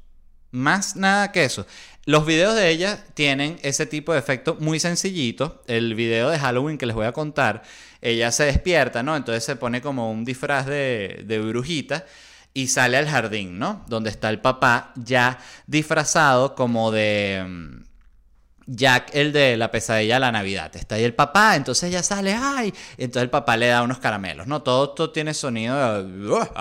Más 0.51 0.97
nada 0.97 1.33
que 1.33 1.45
eso. 1.45 1.67
Los 2.09 2.25
videos 2.25 2.55
de 2.55 2.71
ella 2.71 3.05
tienen 3.13 3.59
ese 3.63 3.85
tipo 3.85 4.15
de 4.15 4.19
efecto 4.19 4.57
muy 4.61 4.81
sencillito. 4.81 5.63
El 5.67 5.95
video 5.95 6.31
de 6.31 6.39
Halloween 6.39 6.79
que 6.79 6.87
les 6.87 6.97
voy 6.97 7.05
a 7.05 7.13
contar, 7.13 7.65
ella 8.01 8.33
se 8.33 8.45
despierta, 8.45 9.03
¿no? 9.03 9.15
Entonces 9.15 9.45
se 9.45 9.57
pone 9.57 9.83
como 9.83 10.11
un 10.11 10.25
disfraz 10.25 10.65
de, 10.65 11.23
de 11.27 11.39
brujita 11.39 12.07
y 12.55 12.69
sale 12.69 12.97
al 12.97 13.07
jardín, 13.07 13.59
¿no? 13.59 13.85
Donde 13.89 14.09
está 14.09 14.31
el 14.31 14.41
papá 14.41 14.95
ya 14.97 15.39
disfrazado 15.67 16.55
como 16.55 16.91
de 16.93 17.45
mm, 17.47 17.85
Jack, 18.69 19.11
el 19.13 19.35
de 19.35 19.59
la 19.59 19.71
pesadilla 19.71 20.15
de 20.15 20.21
la 20.21 20.33
Navidad. 20.33 20.75
Está 20.77 20.95
ahí 20.95 21.05
el 21.05 21.15
papá, 21.15 21.57
entonces 21.57 21.91
ella 21.91 22.03
sale, 22.03 22.33
¡ay! 22.33 22.73
Entonces 22.97 23.25
el 23.25 23.31
papá 23.31 23.59
le 23.59 23.67
da 23.67 23.83
unos 23.83 23.99
caramelos, 23.99 24.47
¿no? 24.47 24.63
Todo 24.63 24.87
esto 24.87 25.11
tiene 25.11 25.35
sonido 25.35 26.05
de... 26.05 26.57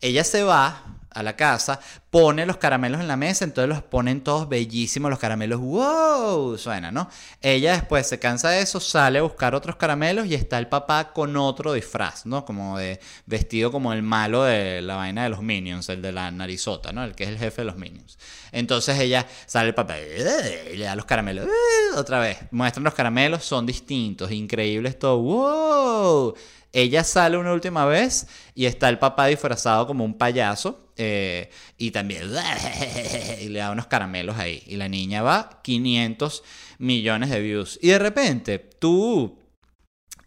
Ella 0.00 0.24
se 0.24 0.42
va 0.42 0.93
a 1.14 1.22
la 1.22 1.36
casa, 1.36 1.80
pone 2.10 2.44
los 2.44 2.58
caramelos 2.58 3.00
en 3.00 3.08
la 3.08 3.16
mesa, 3.16 3.44
entonces 3.44 3.68
los 3.68 3.82
ponen 3.82 4.22
todos 4.22 4.48
bellísimos, 4.48 5.10
los 5.10 5.18
caramelos, 5.18 5.60
wow, 5.60 6.58
suena, 6.58 6.90
¿no? 6.90 7.08
Ella 7.40 7.72
después 7.72 8.06
se 8.06 8.18
cansa 8.18 8.50
de 8.50 8.60
eso, 8.60 8.80
sale 8.80 9.20
a 9.20 9.22
buscar 9.22 9.54
otros 9.54 9.76
caramelos 9.76 10.26
y 10.26 10.34
está 10.34 10.58
el 10.58 10.66
papá 10.66 11.12
con 11.12 11.36
otro 11.36 11.72
disfraz, 11.72 12.26
¿no? 12.26 12.44
Como 12.44 12.78
de 12.78 13.00
vestido 13.26 13.72
como 13.72 13.92
el 13.92 14.02
malo 14.02 14.44
de 14.44 14.82
la 14.82 14.96
vaina 14.96 15.24
de 15.24 15.30
los 15.30 15.42
Minions, 15.42 15.88
el 15.88 16.02
de 16.02 16.12
la 16.12 16.30
narizota, 16.30 16.92
¿no? 16.92 17.04
El 17.04 17.14
que 17.14 17.24
es 17.24 17.30
el 17.30 17.38
jefe 17.38 17.62
de 17.62 17.66
los 17.66 17.76
Minions. 17.76 18.18
Entonces 18.52 18.98
ella 18.98 19.26
sale 19.46 19.68
el 19.68 19.74
papá 19.74 19.96
y 19.98 20.76
le 20.76 20.84
da 20.84 20.96
los 20.96 21.04
caramelos, 21.04 21.48
otra 21.96 22.18
vez, 22.18 22.38
muestran 22.50 22.84
los 22.84 22.94
caramelos, 22.94 23.44
son 23.44 23.66
distintos, 23.66 24.30
increíbles 24.30 24.98
todo, 24.98 25.18
wow. 25.18 26.34
Ella 26.74 27.04
sale 27.04 27.38
una 27.38 27.52
última 27.52 27.86
vez 27.86 28.26
y 28.52 28.66
está 28.66 28.88
el 28.88 28.98
papá 28.98 29.26
disfrazado 29.26 29.86
como 29.86 30.04
un 30.04 30.18
payaso 30.18 30.92
eh, 30.96 31.48
y 31.78 31.92
también 31.92 32.22
y 33.40 33.48
le 33.48 33.60
da 33.60 33.70
unos 33.70 33.86
caramelos 33.86 34.36
ahí. 34.36 34.60
Y 34.66 34.74
la 34.74 34.88
niña 34.88 35.22
va 35.22 35.60
500 35.62 36.42
millones 36.78 37.30
de 37.30 37.40
views. 37.40 37.78
Y 37.80 37.90
de 37.90 38.00
repente 38.00 38.58
tú, 38.58 39.38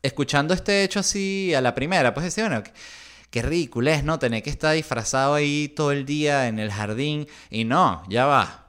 escuchando 0.01 0.53
este 0.53 0.85
hecho 0.85 1.01
así 1.01 1.53
a 1.53 1.59
la 1.59 1.75
primera, 1.75 2.13
pues 2.13 2.33
decís, 2.33 2.49
bueno, 2.49 2.63
qué 3.29 3.41
ridículo 3.41 3.91
es, 3.91 4.05
¿no? 4.05 4.17
Tener 4.17 4.41
que 4.41 4.49
estar 4.49 4.73
disfrazado 4.73 5.33
ahí 5.33 5.67
todo 5.67 5.91
el 5.91 6.05
día 6.05 6.47
en 6.47 6.59
el 6.59 6.71
jardín. 6.71 7.27
Y 7.49 7.65
no, 7.65 8.03
ya 8.07 8.25
va. 8.25 8.67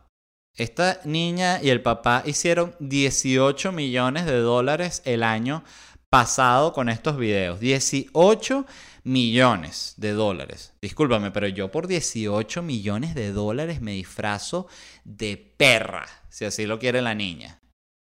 Esta 0.57 1.01
niña 1.05 1.61
y 1.63 1.71
el 1.71 1.81
papá 1.81 2.25
hicieron 2.27 2.75
18 2.81 3.71
millones 3.71 4.27
de 4.27 4.39
dólares 4.39 5.03
el 5.05 5.23
año 5.23 5.63
pasado 6.11 6.73
con 6.73 6.89
estos 6.89 7.17
videos. 7.17 7.61
18 7.61 8.67
millones 9.05 9.95
de 9.97 10.13
dólares. 10.13 10.73
Discúlpame, 10.81 11.31
pero 11.31 11.49
yo 11.49 11.71
por 11.71 11.87
18 11.87 12.63
millones 12.63 13.15
de 13.15 13.33
dólares 13.33 13.81
me 13.81 13.93
disfrazo 13.93 14.67
de 15.05 15.37
perra, 15.57 16.07
si 16.29 16.45
así 16.45 16.67
lo 16.67 16.79
quiere 16.79 17.03
la 17.03 17.15
niña. 17.15 17.61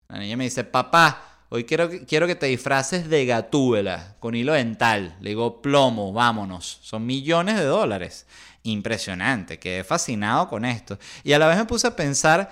La 0.07 0.19
niña 0.19 0.37
me 0.37 0.43
dice, 0.43 0.63
papá, 0.63 1.45
hoy 1.49 1.63
quiero, 1.63 1.89
quiero 2.07 2.27
que 2.27 2.35
te 2.35 2.45
disfraces 2.45 3.09
de 3.09 3.25
gatúbela 3.25 4.15
con 4.19 4.35
hilo 4.35 4.53
dental. 4.53 5.17
Le 5.21 5.29
digo, 5.29 5.61
plomo, 5.61 6.13
vámonos. 6.13 6.79
Son 6.83 7.05
millones 7.05 7.57
de 7.57 7.65
dólares. 7.65 8.27
Impresionante, 8.63 9.59
quedé 9.59 9.83
fascinado 9.83 10.47
con 10.47 10.65
esto. 10.65 10.97
Y 11.23 11.33
a 11.33 11.39
la 11.39 11.47
vez 11.47 11.57
me 11.57 11.65
puse 11.65 11.87
a 11.87 11.95
pensar 11.95 12.51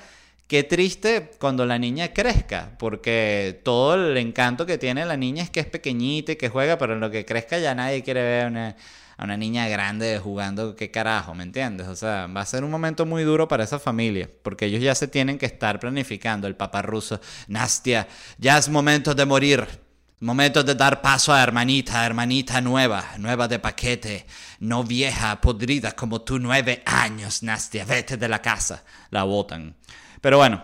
Qué 0.54 0.62
triste 0.62 1.32
cuando 1.40 1.66
la 1.66 1.80
niña 1.80 2.14
crezca, 2.14 2.76
porque 2.78 3.60
todo 3.64 3.96
el 3.96 4.16
encanto 4.18 4.68
que 4.68 4.78
tiene 4.78 5.04
la 5.04 5.18
niña 5.18 5.42
es 5.42 5.50
que 5.50 5.60
es 5.60 5.66
pequeñita 5.66 6.34
y 6.34 6.36
que 6.36 6.50
juega, 6.50 6.78
pero 6.78 6.94
en 6.94 7.00
lo 7.00 7.10
que 7.10 7.26
crezca 7.26 7.58
ya 7.58 7.74
nadie 7.74 8.04
quiere 8.04 8.22
ver 8.22 8.46
a 8.46 8.48
una, 8.50 8.76
a 9.18 9.24
una 9.24 9.36
niña 9.36 9.68
grande 9.68 10.20
jugando, 10.20 10.76
qué 10.76 10.92
carajo, 10.92 11.34
¿me 11.34 11.42
entiendes? 11.42 11.88
O 11.88 11.96
sea, 11.96 12.28
va 12.28 12.42
a 12.42 12.46
ser 12.46 12.64
un 12.64 12.70
momento 12.70 13.04
muy 13.08 13.24
duro 13.24 13.48
para 13.48 13.64
esa 13.64 13.80
familia, 13.80 14.30
porque 14.44 14.66
ellos 14.66 14.84
ya 14.84 14.94
se 14.94 15.08
tienen 15.08 15.40
que 15.40 15.48
estar 15.48 15.80
planificando, 15.80 16.46
el 16.46 16.56
papá 16.56 16.84
ruso, 16.84 17.20
Nastia, 17.48 18.08
ya 18.38 18.60
es 18.60 18.70
momento 18.70 19.16
de 19.16 19.26
morir, 19.26 19.66
momento 20.20 20.64
de 20.64 20.76
dar 20.76 21.02
paso 21.02 21.34
a 21.34 21.42
hermanita, 21.42 22.06
hermanita 22.06 22.62
nueva, 22.62 23.04
nueva 23.18 23.48
de 23.48 23.58
paquete, 23.58 24.28
no 24.60 24.84
vieja, 24.84 25.42
podrida 25.42 25.94
como 25.94 26.22
tú, 26.22 26.38
nueve 26.38 26.84
años, 26.86 27.42
Nastia, 27.42 27.86
vete 27.86 28.18
de 28.18 28.28
la 28.28 28.40
casa, 28.40 28.84
la 29.10 29.24
botan. 29.24 29.76
Pero 30.24 30.38
bueno, 30.38 30.64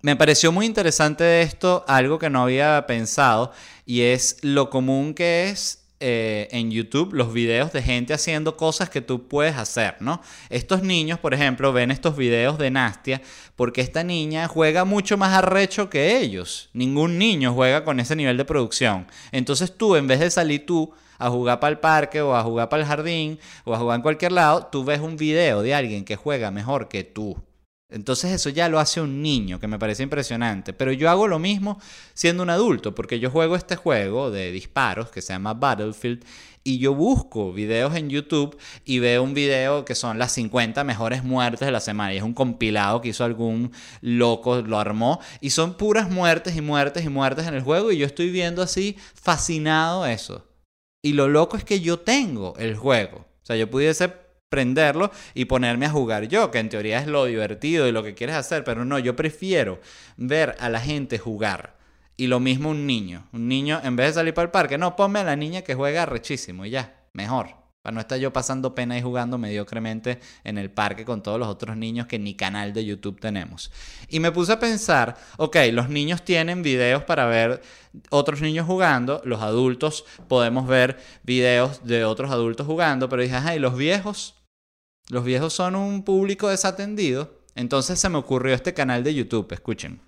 me 0.00 0.16
pareció 0.16 0.50
muy 0.50 0.64
interesante 0.64 1.42
esto, 1.42 1.84
algo 1.86 2.18
que 2.18 2.30
no 2.30 2.42
había 2.42 2.86
pensado, 2.86 3.52
y 3.84 4.00
es 4.00 4.38
lo 4.40 4.70
común 4.70 5.12
que 5.12 5.50
es 5.50 5.84
eh, 6.00 6.48
en 6.52 6.70
YouTube 6.70 7.12
los 7.12 7.34
videos 7.34 7.70
de 7.74 7.82
gente 7.82 8.14
haciendo 8.14 8.56
cosas 8.56 8.88
que 8.88 9.02
tú 9.02 9.28
puedes 9.28 9.58
hacer, 9.58 9.96
¿no? 10.00 10.22
Estos 10.48 10.82
niños, 10.82 11.18
por 11.18 11.34
ejemplo, 11.34 11.74
ven 11.74 11.90
estos 11.90 12.16
videos 12.16 12.56
de 12.56 12.70
Nastia 12.70 13.20
porque 13.56 13.82
esta 13.82 14.02
niña 14.04 14.48
juega 14.48 14.86
mucho 14.86 15.18
más 15.18 15.34
arrecho 15.34 15.90
que 15.90 16.16
ellos. 16.16 16.70
Ningún 16.72 17.18
niño 17.18 17.52
juega 17.52 17.84
con 17.84 18.00
ese 18.00 18.16
nivel 18.16 18.38
de 18.38 18.46
producción. 18.46 19.06
Entonces 19.32 19.76
tú, 19.76 19.96
en 19.96 20.06
vez 20.06 20.20
de 20.20 20.30
salir 20.30 20.64
tú 20.64 20.94
a 21.18 21.28
jugar 21.28 21.60
para 21.60 21.72
el 21.72 21.78
parque 21.78 22.22
o 22.22 22.34
a 22.34 22.42
jugar 22.42 22.70
para 22.70 22.82
el 22.82 22.88
jardín 22.88 23.38
o 23.64 23.74
a 23.74 23.78
jugar 23.78 23.96
en 23.96 24.02
cualquier 24.02 24.32
lado, 24.32 24.70
tú 24.72 24.82
ves 24.82 25.00
un 25.00 25.18
video 25.18 25.60
de 25.60 25.74
alguien 25.74 26.06
que 26.06 26.16
juega 26.16 26.50
mejor 26.50 26.88
que 26.88 27.04
tú. 27.04 27.36
Entonces 27.92 28.32
eso 28.32 28.48
ya 28.48 28.68
lo 28.68 28.80
hace 28.80 29.00
un 29.00 29.22
niño, 29.22 29.60
que 29.60 29.68
me 29.68 29.78
parece 29.78 30.02
impresionante. 30.02 30.72
Pero 30.72 30.92
yo 30.92 31.10
hago 31.10 31.28
lo 31.28 31.38
mismo 31.38 31.80
siendo 32.14 32.42
un 32.42 32.50
adulto, 32.50 32.94
porque 32.94 33.20
yo 33.20 33.30
juego 33.30 33.56
este 33.56 33.76
juego 33.76 34.30
de 34.30 34.50
disparos 34.50 35.10
que 35.10 35.22
se 35.22 35.32
llama 35.32 35.54
Battlefield 35.54 36.24
y 36.64 36.78
yo 36.78 36.94
busco 36.94 37.52
videos 37.52 37.94
en 37.96 38.08
YouTube 38.08 38.56
y 38.84 39.00
veo 39.00 39.22
un 39.22 39.34
video 39.34 39.84
que 39.84 39.94
son 39.94 40.18
las 40.18 40.32
50 40.32 40.84
mejores 40.84 41.24
muertes 41.24 41.66
de 41.66 41.72
la 41.72 41.80
semana. 41.80 42.14
Y 42.14 42.18
es 42.18 42.22
un 42.22 42.34
compilado 42.34 43.00
que 43.00 43.08
hizo 43.08 43.24
algún 43.24 43.72
loco, 44.00 44.62
lo 44.62 44.78
armó. 44.78 45.20
Y 45.40 45.50
son 45.50 45.74
puras 45.74 46.10
muertes 46.10 46.56
y 46.56 46.60
muertes 46.60 47.04
y 47.04 47.08
muertes 47.08 47.46
en 47.46 47.54
el 47.54 47.62
juego. 47.62 47.90
Y 47.90 47.98
yo 47.98 48.06
estoy 48.06 48.30
viendo 48.30 48.62
así 48.62 48.96
fascinado 49.14 50.06
eso. 50.06 50.46
Y 51.02 51.14
lo 51.14 51.26
loco 51.26 51.56
es 51.56 51.64
que 51.64 51.80
yo 51.80 51.98
tengo 51.98 52.54
el 52.58 52.76
juego. 52.76 53.26
O 53.42 53.44
sea, 53.44 53.56
yo 53.56 53.68
pudiese 53.68 54.08
prenderlo 54.52 55.10
y 55.32 55.46
ponerme 55.46 55.86
a 55.86 55.90
jugar 55.90 56.28
yo, 56.28 56.50
que 56.50 56.58
en 56.58 56.68
teoría 56.68 57.00
es 57.00 57.06
lo 57.06 57.24
divertido 57.24 57.88
y 57.88 57.92
lo 57.92 58.02
que 58.02 58.12
quieres 58.12 58.36
hacer, 58.36 58.64
pero 58.64 58.84
no, 58.84 58.98
yo 58.98 59.16
prefiero 59.16 59.80
ver 60.18 60.56
a 60.60 60.68
la 60.68 60.78
gente 60.78 61.18
jugar. 61.18 61.78
Y 62.18 62.26
lo 62.26 62.38
mismo 62.38 62.68
un 62.68 62.86
niño. 62.86 63.26
Un 63.32 63.48
niño, 63.48 63.80
en 63.82 63.96
vez 63.96 64.08
de 64.08 64.12
salir 64.12 64.34
para 64.34 64.44
el 64.44 64.50
parque, 64.50 64.76
no, 64.76 64.94
ponme 64.94 65.20
a 65.20 65.24
la 65.24 65.36
niña 65.36 65.62
que 65.62 65.74
juega 65.74 66.04
rechísimo 66.04 66.66
y 66.66 66.70
ya, 66.70 66.94
mejor. 67.14 67.62
Para 67.80 67.94
no 67.94 68.00
estar 68.00 68.18
yo 68.18 68.30
pasando 68.30 68.74
pena 68.74 68.96
y 68.98 69.02
jugando 69.02 69.38
mediocremente 69.38 70.20
en 70.44 70.58
el 70.58 70.70
parque 70.70 71.06
con 71.06 71.22
todos 71.22 71.38
los 71.38 71.48
otros 71.48 71.74
niños 71.76 72.06
que 72.06 72.18
ni 72.18 72.34
canal 72.34 72.74
de 72.74 72.84
YouTube 72.84 73.20
tenemos. 73.20 73.72
Y 74.08 74.20
me 74.20 74.32
puse 74.32 74.52
a 74.52 74.60
pensar, 74.60 75.16
ok, 75.38 75.56
los 75.72 75.88
niños 75.88 76.22
tienen 76.22 76.62
videos 76.62 77.04
para 77.04 77.24
ver 77.24 77.62
otros 78.10 78.42
niños 78.42 78.66
jugando, 78.66 79.22
los 79.24 79.40
adultos 79.40 80.04
podemos 80.28 80.68
ver 80.68 80.98
videos 81.22 81.84
de 81.84 82.04
otros 82.04 82.30
adultos 82.30 82.66
jugando, 82.66 83.08
pero 83.08 83.22
dije, 83.22 83.34
ay, 83.34 83.58
los 83.58 83.76
viejos, 83.76 84.41
los 85.12 85.24
viejos 85.24 85.52
son 85.52 85.76
un 85.76 86.04
público 86.04 86.48
desatendido. 86.48 87.38
Entonces 87.54 88.00
se 88.00 88.08
me 88.08 88.16
ocurrió 88.16 88.54
este 88.54 88.72
canal 88.72 89.04
de 89.04 89.12
YouTube, 89.12 89.52
escuchen. 89.52 90.00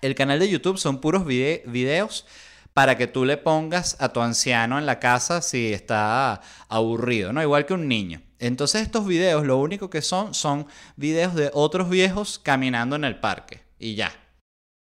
El 0.00 0.14
canal 0.14 0.38
de 0.38 0.48
YouTube 0.48 0.78
son 0.78 1.02
puros 1.02 1.26
videos 1.26 2.24
para 2.72 2.96
que 2.96 3.06
tú 3.06 3.26
le 3.26 3.36
pongas 3.36 4.00
a 4.00 4.10
tu 4.10 4.22
anciano 4.22 4.78
en 4.78 4.86
la 4.86 4.98
casa 4.98 5.42
si 5.42 5.74
está 5.74 6.40
aburrido, 6.70 7.34
¿no? 7.34 7.42
Igual 7.42 7.66
que 7.66 7.74
un 7.74 7.88
niño. 7.88 8.22
Entonces 8.38 8.80
estos 8.80 9.06
videos 9.06 9.44
lo 9.44 9.58
único 9.58 9.90
que 9.90 10.00
son 10.00 10.32
son 10.32 10.66
videos 10.96 11.34
de 11.34 11.50
otros 11.52 11.90
viejos 11.90 12.38
caminando 12.38 12.96
en 12.96 13.04
el 13.04 13.20
parque 13.20 13.60
y 13.78 13.96
ya. 13.96 14.12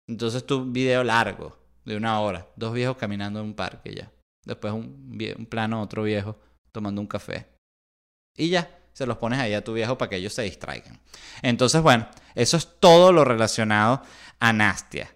Entonces 0.08 0.44
tu 0.44 0.72
video 0.72 1.04
largo 1.04 1.56
de 1.84 1.96
una 1.96 2.18
hora, 2.18 2.48
dos 2.56 2.74
viejos 2.74 2.96
caminando 2.96 3.38
en 3.38 3.46
un 3.46 3.54
parque 3.54 3.94
ya. 3.94 4.10
Después 4.44 4.72
un, 4.72 5.16
un 5.38 5.46
plano 5.46 5.80
otro 5.80 6.02
viejo 6.02 6.36
tomando 6.72 7.00
un 7.00 7.06
café. 7.06 7.46
Y 8.36 8.48
ya, 8.50 8.68
se 8.96 9.04
los 9.04 9.18
pones 9.18 9.38
ahí 9.38 9.52
a 9.52 9.62
tu 9.62 9.74
viejo 9.74 9.98
para 9.98 10.08
que 10.08 10.16
ellos 10.16 10.32
se 10.32 10.40
distraigan. 10.40 10.98
Entonces, 11.42 11.82
bueno, 11.82 12.08
eso 12.34 12.56
es 12.56 12.66
todo 12.80 13.12
lo 13.12 13.26
relacionado 13.26 14.00
a 14.40 14.54
Nastia. 14.54 15.14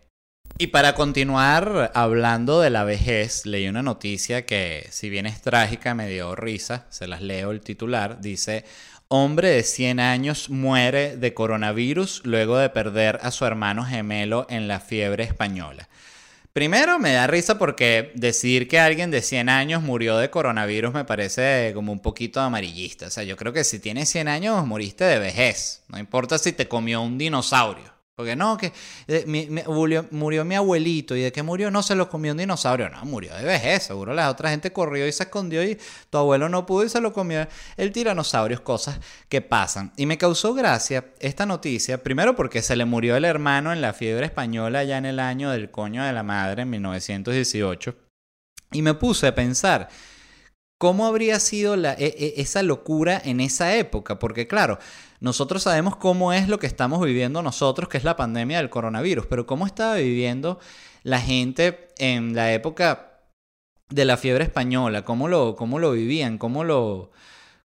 Y 0.59 0.67
para 0.67 0.95
continuar 0.95 1.91
hablando 1.95 2.61
de 2.61 2.69
la 2.69 2.85
vejez, 2.85 3.47
leí 3.47 3.69
una 3.69 3.83
noticia 3.83 4.45
que, 4.45 4.87
si 4.91 5.09
bien 5.09 5.25
es 5.25 5.41
trágica, 5.41 5.95
me 5.95 6.11
dio 6.11 6.37
risa. 6.37 6.85
Se 6.91 7.07
las 7.07 7.23
leo 7.23 7.53
el 7.53 7.63
titular. 7.63 8.21
Dice, 8.21 8.67
hombre 9.09 9.49
de 9.49 9.63
100 9.63 9.99
años 9.99 10.51
muere 10.51 11.17
de 11.17 11.33
coronavirus 11.33 12.21
luego 12.27 12.59
de 12.59 12.69
perder 12.69 13.19
a 13.23 13.31
su 13.31 13.47
hermano 13.47 13.87
gemelo 13.87 14.47
en 14.51 14.69
la 14.69 14.81
fiebre 14.81 15.25
española. 15.25 15.89
Primero 16.53 16.99
me 16.99 17.13
da 17.13 17.29
risa 17.29 17.59
porque 17.59 18.11
decir 18.17 18.67
que 18.67 18.81
alguien 18.81 19.13
de 19.13 19.23
100 19.23 19.49
años 19.49 19.83
murió 19.83 20.19
de 20.19 20.31
coronavirus 20.31 20.93
me 20.93 21.05
parece 21.05 21.71
como 21.75 21.93
un 21.93 22.01
poquito 22.01 22.41
amarillista. 22.41 23.07
O 23.07 23.11
sea, 23.11 23.23
yo 23.23 23.37
creo 23.37 23.53
que 23.53 23.63
si 23.63 23.79
tienes 23.79 24.09
100 24.09 24.27
años 24.27 24.67
moriste 24.67 25.05
de 25.05 25.21
vejez. 25.21 25.85
No 25.87 25.99
importa 25.99 26.39
si 26.39 26.53
te 26.53 26.67
comió 26.67 27.03
un 27.03 27.19
dinosaurio. 27.19 28.00
Porque 28.21 28.37
no, 28.37 28.59
que 28.59 28.71
eh, 29.09 29.65
murió, 30.11 30.45
mi 30.45 30.55
abuelito 30.55 31.17
y 31.17 31.23
de 31.23 31.33
que 31.33 31.43
murió 31.43 31.71
no 31.71 31.83
se 31.83 31.95
lo 31.95 32.11
comió 32.11 32.33
un 32.33 32.39
dinosaurio. 32.39 32.91
No, 32.91 33.03
murió 33.07 33.35
de 33.35 33.45
vejez. 33.45 33.85
Seguro 33.85 34.13
la 34.13 34.29
otra 34.29 34.51
gente 34.51 34.75
corrió 34.75 35.07
y 35.07 35.13
se 35.13 35.23
escondió 35.23 35.65
y 35.65 35.79
tu 36.11 36.19
abuelo 36.19 36.51
no 36.51 36.67
pudo 36.67 36.85
y 36.85 36.91
se 36.91 37.01
lo 37.01 37.15
comió 37.15 37.49
el 37.79 37.93
tiranosaurio. 37.93 38.63
Cosas 38.63 39.01
que 39.31 39.41
pasan. 39.41 39.95
Y 39.97 40.05
me 40.05 40.19
causó 40.19 40.53
gracia 40.53 41.07
esta 41.19 41.47
noticia, 41.47 42.03
primero 42.03 42.37
porque 42.37 42.61
se 42.61 42.77
le 42.77 42.85
murió 42.85 43.17
el 43.17 43.25
hermano 43.25 43.73
en 43.73 43.81
la 43.81 43.95
fiebre 43.95 44.27
española 44.27 44.85
ya 44.85 44.99
en 44.99 45.07
el 45.07 45.19
año 45.19 45.51
del 45.51 45.71
coño 45.71 46.05
de 46.05 46.13
la 46.13 46.23
madre, 46.23 46.61
en 46.61 46.69
1918. 46.69 47.95
Y 48.73 48.83
me 48.83 48.93
puse 48.93 49.29
a 49.29 49.35
pensar. 49.35 49.89
¿Cómo 50.77 51.07
habría 51.07 51.41
sido 51.41 51.75
e, 51.75 51.95
e, 51.99 52.35
esa 52.37 52.63
locura 52.63 53.21
en 53.23 53.41
esa 53.41 53.77
época? 53.77 54.19
Porque 54.19 54.47
claro, 54.47 54.79
nosotros 55.21 55.63
sabemos 55.63 55.97
cómo 55.97 56.33
es 56.33 56.49
lo 56.49 56.59
que 56.59 56.67
estamos 56.67 57.05
viviendo 57.05 57.43
nosotros, 57.43 57.89
que 57.89 57.99
es 57.99 58.05
la 58.05 58.17
pandemia 58.17 58.59
del 58.59 58.71
coronavirus, 58.71 59.27
pero 59.27 59.47
cómo 59.47 59.67
estaba 59.67 59.97
viviendo 59.97 60.59
la 61.03 61.21
gente 61.21 61.89
en 61.99 62.35
la 62.35 62.53
época 62.53 63.21
de 63.91 64.05
la 64.05 64.17
fiebre 64.17 64.45
española, 64.45 65.05
cómo 65.05 65.29
lo, 65.29 65.57
cómo 65.57 65.79
lo 65.79 65.93
vivían, 65.93 66.39
cómo 66.39 66.65
lo, 66.65 67.11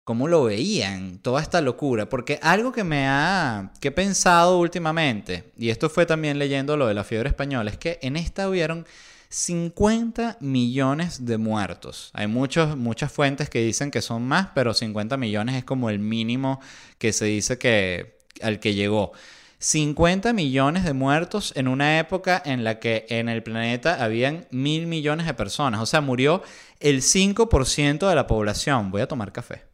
cómo 0.02 0.26
lo 0.26 0.44
veían, 0.44 1.18
toda 1.18 1.40
esta 1.40 1.61
locura. 1.61 2.08
Porque 2.08 2.40
algo 2.42 2.73
que 2.73 2.82
me 2.82 3.06
ha, 3.06 3.73
que 3.80 3.88
he 3.88 3.92
pensado 3.92 4.58
últimamente, 4.58 5.52
y 5.56 5.70
esto 5.70 5.88
fue 5.88 6.06
también 6.06 6.38
leyendo 6.38 6.76
lo 6.76 6.87
de 6.88 6.94
la 6.94 7.04
fiebre 7.04 7.28
española, 7.28 7.70
es 7.70 7.78
que 7.78 7.99
en 8.02 8.16
esta 8.16 8.49
hubieron 8.49 8.87
50 9.34 10.38
millones 10.40 11.26
de 11.26 11.38
muertos. 11.38 12.10
Hay 12.12 12.28
muchos, 12.28 12.76
muchas 12.76 13.10
fuentes 13.10 13.50
que 13.50 13.64
dicen 13.64 13.90
que 13.90 14.00
son 14.00 14.22
más, 14.22 14.50
pero 14.54 14.74
50 14.74 15.16
millones 15.16 15.56
es 15.56 15.64
como 15.64 15.90
el 15.90 15.98
mínimo 15.98 16.60
que 16.98 17.12
se 17.12 17.24
dice 17.24 17.58
que 17.58 18.20
al 18.42 18.60
que 18.60 18.74
llegó. 18.74 19.10
50 19.58 20.32
millones 20.34 20.84
de 20.84 20.92
muertos 20.92 21.52
en 21.56 21.66
una 21.66 21.98
época 21.98 22.40
en 22.44 22.62
la 22.62 22.78
que 22.78 23.06
en 23.08 23.28
el 23.28 23.42
planeta 23.42 24.04
habían 24.04 24.46
mil 24.52 24.86
millones 24.86 25.26
de 25.26 25.34
personas. 25.34 25.80
O 25.80 25.86
sea, 25.86 26.00
murió 26.00 26.44
el 26.78 27.02
5% 27.02 28.09
de 28.09 28.14
la 28.14 28.28
población. 28.28 28.92
Voy 28.92 29.02
a 29.02 29.09
tomar 29.09 29.32
café. 29.32 29.64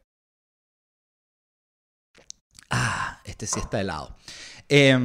Ah, 2.71 3.21
este 3.27 3.47
sí 3.47 3.61
está 3.61 3.79
helado. 3.79 4.17
Eh, 4.71 4.99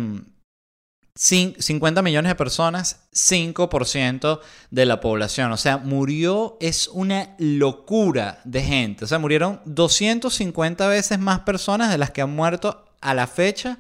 50 1.16 2.02
millones 2.02 2.30
de 2.30 2.36
personas, 2.36 3.00
5% 3.14 4.42
de 4.70 4.86
la 4.86 5.00
población. 5.00 5.52
O 5.54 5.58
sea, 5.58 5.78
murió, 5.78 6.58
es 6.60 6.90
una 6.90 7.36
locura 7.40 8.42
de 8.44 8.62
gente. 8.62 9.06
O 9.06 9.08
sea, 9.08 9.18
murieron 9.18 9.62
250 9.66 10.88
veces 10.90 11.18
más 11.18 11.40
personas 11.42 11.90
de 11.90 11.98
las 11.98 12.12
que 12.12 12.22
han 12.22 12.36
muerto 12.36 12.86
a 13.00 13.14
la 13.14 13.28
fecha 13.28 13.80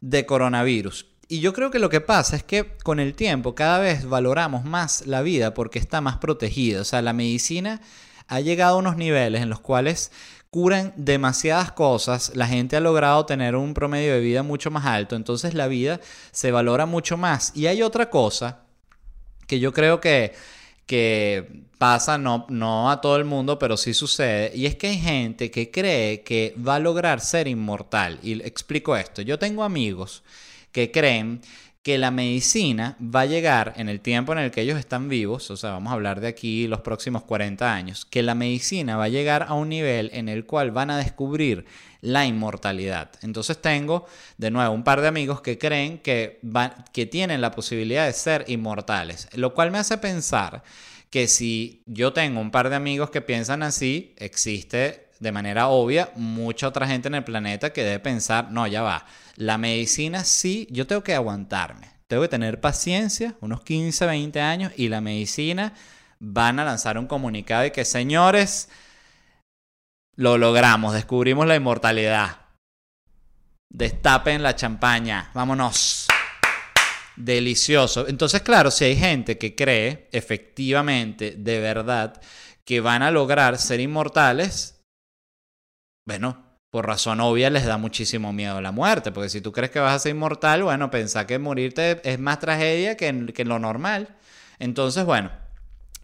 de 0.00 0.24
coronavirus. 0.24 1.06
Y 1.28 1.40
yo 1.40 1.52
creo 1.52 1.70
que 1.70 1.78
lo 1.78 1.90
que 1.90 2.00
pasa 2.00 2.34
es 2.34 2.42
que 2.42 2.76
con 2.82 2.98
el 2.98 3.14
tiempo 3.14 3.54
cada 3.54 3.78
vez 3.78 4.06
valoramos 4.06 4.64
más 4.64 5.06
la 5.06 5.20
vida 5.20 5.52
porque 5.52 5.78
está 5.78 6.00
más 6.00 6.16
protegida. 6.16 6.80
O 6.80 6.84
sea, 6.84 7.02
la 7.02 7.12
medicina 7.12 7.82
ha 8.26 8.40
llegado 8.40 8.76
a 8.76 8.78
unos 8.78 8.96
niveles 8.96 9.42
en 9.42 9.50
los 9.50 9.60
cuales 9.60 10.12
curan 10.50 10.92
demasiadas 10.96 11.70
cosas, 11.72 12.32
la 12.34 12.46
gente 12.46 12.76
ha 12.76 12.80
logrado 12.80 13.24
tener 13.24 13.54
un 13.54 13.72
promedio 13.72 14.14
de 14.14 14.20
vida 14.20 14.42
mucho 14.42 14.70
más 14.70 14.84
alto, 14.84 15.14
entonces 15.14 15.54
la 15.54 15.68
vida 15.68 16.00
se 16.32 16.50
valora 16.50 16.86
mucho 16.86 17.16
más. 17.16 17.52
Y 17.54 17.66
hay 17.66 17.82
otra 17.82 18.10
cosa 18.10 18.64
que 19.46 19.60
yo 19.60 19.72
creo 19.72 20.00
que, 20.00 20.34
que 20.86 21.64
pasa, 21.78 22.18
no, 22.18 22.46
no 22.48 22.90
a 22.90 23.00
todo 23.00 23.16
el 23.16 23.24
mundo, 23.24 23.58
pero 23.60 23.76
sí 23.76 23.94
sucede, 23.94 24.50
y 24.54 24.66
es 24.66 24.74
que 24.74 24.88
hay 24.88 24.98
gente 24.98 25.50
que 25.52 25.70
cree 25.70 26.22
que 26.22 26.54
va 26.56 26.74
a 26.76 26.80
lograr 26.80 27.20
ser 27.20 27.46
inmortal. 27.46 28.18
Y 28.22 28.42
explico 28.42 28.96
esto, 28.96 29.22
yo 29.22 29.38
tengo 29.38 29.62
amigos 29.62 30.24
que 30.72 30.90
creen 30.90 31.40
que 31.82 31.96
la 31.96 32.10
medicina 32.10 32.96
va 33.00 33.22
a 33.22 33.26
llegar 33.26 33.72
en 33.76 33.88
el 33.88 34.00
tiempo 34.00 34.32
en 34.32 34.38
el 34.38 34.50
que 34.50 34.60
ellos 34.60 34.78
están 34.78 35.08
vivos, 35.08 35.50
o 35.50 35.56
sea, 35.56 35.70
vamos 35.70 35.90
a 35.90 35.94
hablar 35.94 36.20
de 36.20 36.28
aquí 36.28 36.66
los 36.66 36.82
próximos 36.82 37.22
40 37.24 37.72
años, 37.72 38.04
que 38.04 38.22
la 38.22 38.34
medicina 38.34 38.96
va 38.96 39.04
a 39.04 39.08
llegar 39.08 39.46
a 39.48 39.54
un 39.54 39.70
nivel 39.70 40.10
en 40.12 40.28
el 40.28 40.44
cual 40.44 40.72
van 40.72 40.90
a 40.90 40.98
descubrir 40.98 41.64
la 42.02 42.26
inmortalidad. 42.26 43.10
Entonces 43.22 43.60
tengo, 43.62 44.06
de 44.36 44.50
nuevo, 44.50 44.74
un 44.74 44.84
par 44.84 45.00
de 45.00 45.08
amigos 45.08 45.40
que 45.40 45.56
creen 45.56 45.98
que, 45.98 46.40
que 46.92 47.06
tienen 47.06 47.40
la 47.40 47.50
posibilidad 47.50 48.04
de 48.04 48.12
ser 48.12 48.44
inmortales, 48.48 49.28
lo 49.34 49.54
cual 49.54 49.70
me 49.70 49.78
hace 49.78 49.96
pensar 49.96 50.62
que 51.08 51.28
si 51.28 51.82
yo 51.86 52.12
tengo 52.12 52.40
un 52.40 52.50
par 52.50 52.68
de 52.68 52.76
amigos 52.76 53.10
que 53.10 53.22
piensan 53.22 53.62
así, 53.62 54.14
existe 54.18 55.09
de 55.20 55.32
manera 55.32 55.68
obvia 55.68 56.10
mucha 56.16 56.66
otra 56.66 56.88
gente 56.88 57.08
en 57.08 57.14
el 57.14 57.24
planeta 57.24 57.72
que 57.72 57.84
debe 57.84 58.00
pensar, 58.00 58.50
no, 58.50 58.66
ya 58.66 58.82
va 58.82 59.06
la 59.40 59.56
medicina 59.56 60.22
sí, 60.22 60.68
yo 60.70 60.86
tengo 60.86 61.02
que 61.02 61.14
aguantarme, 61.14 61.90
tengo 62.08 62.22
que 62.22 62.28
tener 62.28 62.60
paciencia, 62.60 63.36
unos 63.40 63.62
15, 63.62 64.04
20 64.04 64.38
años, 64.38 64.72
y 64.76 64.88
la 64.90 65.00
medicina 65.00 65.72
van 66.18 66.58
a 66.58 66.64
lanzar 66.66 66.98
un 66.98 67.06
comunicado 67.06 67.64
y 67.64 67.70
que, 67.70 67.86
señores, 67.86 68.68
lo 70.16 70.36
logramos, 70.36 70.92
descubrimos 70.92 71.46
la 71.46 71.56
inmortalidad. 71.56 72.36
Destapen 73.70 74.42
la 74.42 74.56
champaña, 74.56 75.30
vámonos. 75.32 76.08
Delicioso. 77.16 78.08
Entonces, 78.08 78.42
claro, 78.42 78.70
si 78.70 78.84
hay 78.84 78.96
gente 78.96 79.38
que 79.38 79.54
cree 79.54 80.08
efectivamente, 80.12 81.34
de 81.38 81.60
verdad, 81.60 82.20
que 82.66 82.80
van 82.80 83.02
a 83.02 83.10
lograr 83.10 83.56
ser 83.56 83.80
inmortales, 83.80 84.79
bueno, 86.04 86.50
por 86.70 86.86
razón 86.86 87.20
obvia 87.20 87.50
les 87.50 87.66
da 87.66 87.76
muchísimo 87.76 88.32
miedo 88.32 88.60
la 88.60 88.72
muerte, 88.72 89.10
porque 89.12 89.28
si 89.28 89.40
tú 89.40 89.52
crees 89.52 89.70
que 89.70 89.80
vas 89.80 89.94
a 89.94 89.98
ser 89.98 90.14
inmortal, 90.14 90.62
bueno, 90.62 90.90
pensá 90.90 91.26
que 91.26 91.38
morirte 91.38 92.00
es 92.04 92.18
más 92.18 92.38
tragedia 92.38 92.96
que, 92.96 93.32
que 93.34 93.44
lo 93.44 93.58
normal. 93.58 94.16
Entonces, 94.58 95.04
bueno, 95.04 95.30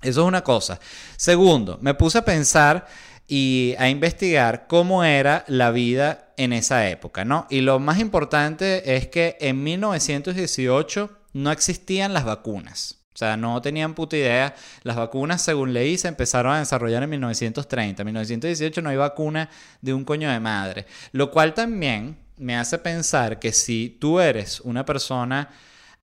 eso 0.03 0.23
es 0.23 0.27
una 0.27 0.43
cosa. 0.43 0.81
Segundo, 1.17 1.79
me 1.81 1.95
puse 1.95 2.19
a 2.19 2.25
pensar 2.25 2.87
y 3.29 3.75
a 3.79 3.89
investigar 3.89 4.67
cómo 4.67 5.05
era 5.05 5.45
la 5.49 5.71
vida 5.71 6.33
en 6.37 6.53
esa 6.53 6.89
época, 6.89 7.25
¿no? 7.25 7.47
Y 7.51 7.61
lo 7.61 7.79
más 7.79 7.99
importante 7.99 8.97
es 8.97 9.09
que 9.09 9.37
en 9.41 9.63
1918 9.63 11.11
no 11.33 11.51
existían 11.51 12.13
las 12.13 12.25
vacunas. 12.25 13.06
O 13.17 13.19
sea, 13.19 13.39
no 13.39 13.63
tenían 13.63 13.95
puta 13.95 14.15
idea. 14.15 14.55
Las 14.83 14.95
vacunas, 14.95 15.41
según 15.41 15.73
leí, 15.73 15.97
se 15.97 16.07
empezaron 16.07 16.53
a 16.53 16.59
desarrollar 16.59 17.03
en 17.03 17.09
1930. 17.09 18.03
En 18.03 18.07
1918 18.07 18.83
no 18.83 18.91
hay 18.91 18.97
vacuna 18.99 19.49
de 19.81 19.95
un 19.95 20.05
coño 20.05 20.31
de 20.31 20.39
madre. 20.39 20.85
Lo 21.13 21.31
cual 21.31 21.55
también 21.55 22.19
me 22.37 22.59
hace 22.59 22.77
pensar 22.77 23.39
que 23.39 23.53
si 23.53 23.97
tú 23.99 24.21
eres 24.21 24.61
una 24.61 24.85
persona 24.85 25.49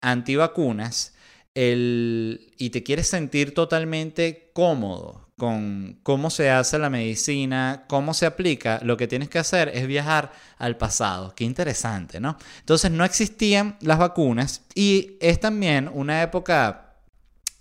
antivacunas 0.02 1.14
el, 1.54 2.52
y 2.58 2.72
te 2.72 2.82
quieres 2.82 3.10
sentir 3.10 3.54
totalmente 3.54 4.50
cómodo 4.52 5.30
con 5.38 6.00
cómo 6.02 6.32
se 6.32 6.50
hace 6.50 6.80
la 6.80 6.90
medicina, 6.90 7.86
cómo 7.88 8.16
se 8.16 8.26
aplica, 8.26 8.80
lo 8.84 8.98
que 8.98 9.08
tienes 9.08 9.30
que 9.30 9.40
hacer 9.40 9.70
es 9.74 9.86
viajar 9.86 10.32
al 10.58 10.78
pasado. 10.78 11.34
Qué 11.36 11.44
interesante, 11.44 12.20
¿no? 12.20 12.38
Entonces 12.60 12.90
no 12.90 13.06
existían 13.06 13.78
las 13.82 14.00
vacunas 14.00 14.64
y 14.74 15.18
es 15.20 15.40
también 15.40 15.92
una 15.94 16.24
época 16.24 16.83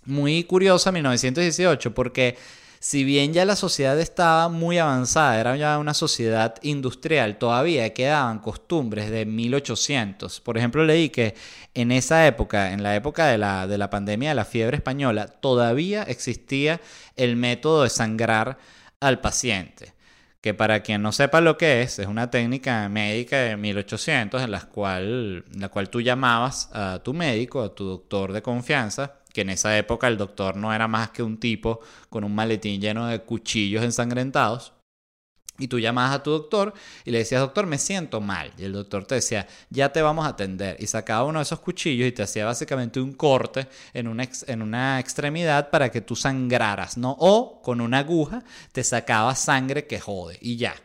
muy 0.05 0.43
curiosa, 0.43 0.91
1918, 0.91 1.93
porque 1.93 2.37
si 2.83 3.05
bien 3.05 3.31
ya 3.31 3.45
la 3.45 3.55
sociedad 3.55 3.97
estaba 3.97 4.49
muy 4.49 4.77
avanzada, 4.77 5.39
era 5.39 5.55
ya 5.55 5.79
una 5.79 5.93
sociedad 5.93 6.55
industrial, 6.63 7.37
todavía 7.37 7.93
quedaban 7.93 8.39
costumbres 8.39 9.09
de 9.09 9.25
1800. 9.25 10.41
Por 10.41 10.57
ejemplo, 10.57 10.83
leí 10.83 11.09
que 11.09 11.33
en 11.73 11.93
esa 11.93 12.27
época, 12.27 12.73
en 12.73 12.83
la 12.83 12.95
época 12.97 13.27
de 13.27 13.37
la, 13.37 13.67
de 13.67 13.77
la 13.77 13.89
pandemia 13.89 14.29
de 14.29 14.35
la 14.35 14.43
fiebre 14.43 14.75
española, 14.75 15.27
todavía 15.27 16.03
existía 16.03 16.81
el 17.15 17.37
método 17.37 17.83
de 17.83 17.89
sangrar 17.89 18.57
al 18.99 19.21
paciente 19.21 19.93
que 20.43 20.53
para 20.53 20.81
quien 20.83 21.01
no 21.01 21.13
sepa 21.13 21.39
lo 21.39 21.57
que 21.57 21.83
es, 21.83 21.99
es 21.99 22.07
una 22.07 22.29
técnica 22.29 22.89
médica 22.89 23.37
de 23.37 23.55
1800 23.55 24.41
en 24.41 24.51
la 24.51 24.59
cual, 24.59 25.45
en 25.53 25.61
la 25.61 25.69
cual 25.69 25.89
tú 25.89 26.01
llamabas 26.01 26.69
a 26.73 26.99
tu 27.01 27.13
médico, 27.13 27.63
a 27.63 27.73
tu 27.73 27.85
doctor 27.85 28.33
de 28.33 28.41
confianza, 28.41 29.13
que 29.33 29.41
en 29.41 29.49
esa 29.49 29.77
época 29.77 30.07
el 30.07 30.17
doctor 30.17 30.55
no 30.55 30.73
era 30.73 30.87
más 30.87 31.09
que 31.09 31.23
un 31.23 31.39
tipo 31.39 31.81
con 32.09 32.23
un 32.23 32.33
maletín 32.33 32.79
lleno 32.79 33.07
de 33.07 33.21
cuchillos 33.21 33.83
ensangrentados. 33.83 34.73
Y 35.59 35.67
tú 35.67 35.79
llamabas 35.79 36.15
a 36.15 36.23
tu 36.23 36.31
doctor 36.31 36.73
y 37.05 37.11
le 37.11 37.19
decías, 37.19 37.39
doctor, 37.39 37.67
me 37.67 37.77
siento 37.77 38.21
mal. 38.21 38.51
Y 38.57 38.63
el 38.63 38.73
doctor 38.73 39.05
te 39.05 39.15
decía, 39.15 39.47
ya 39.69 39.91
te 39.91 40.01
vamos 40.01 40.25
a 40.25 40.29
atender. 40.29 40.77
Y 40.79 40.87
sacaba 40.87 41.25
uno 41.25 41.39
de 41.39 41.43
esos 41.43 41.59
cuchillos 41.59 42.07
y 42.07 42.11
te 42.11 42.23
hacía 42.23 42.45
básicamente 42.45 42.99
un 42.99 43.13
corte 43.13 43.67
en 43.93 44.07
una, 44.07 44.27
en 44.47 44.61
una 44.63 44.99
extremidad 44.99 45.69
para 45.69 45.91
que 45.91 46.01
tú 46.01 46.15
sangraras, 46.15 46.97
¿no? 46.97 47.15
O 47.19 47.61
con 47.61 47.81
una 47.81 47.99
aguja 47.99 48.43
te 48.71 48.83
sacaba 48.83 49.35
sangre 49.35 49.85
que 49.85 49.99
jode. 49.99 50.39
Y 50.41 50.57
ya. 50.57 50.75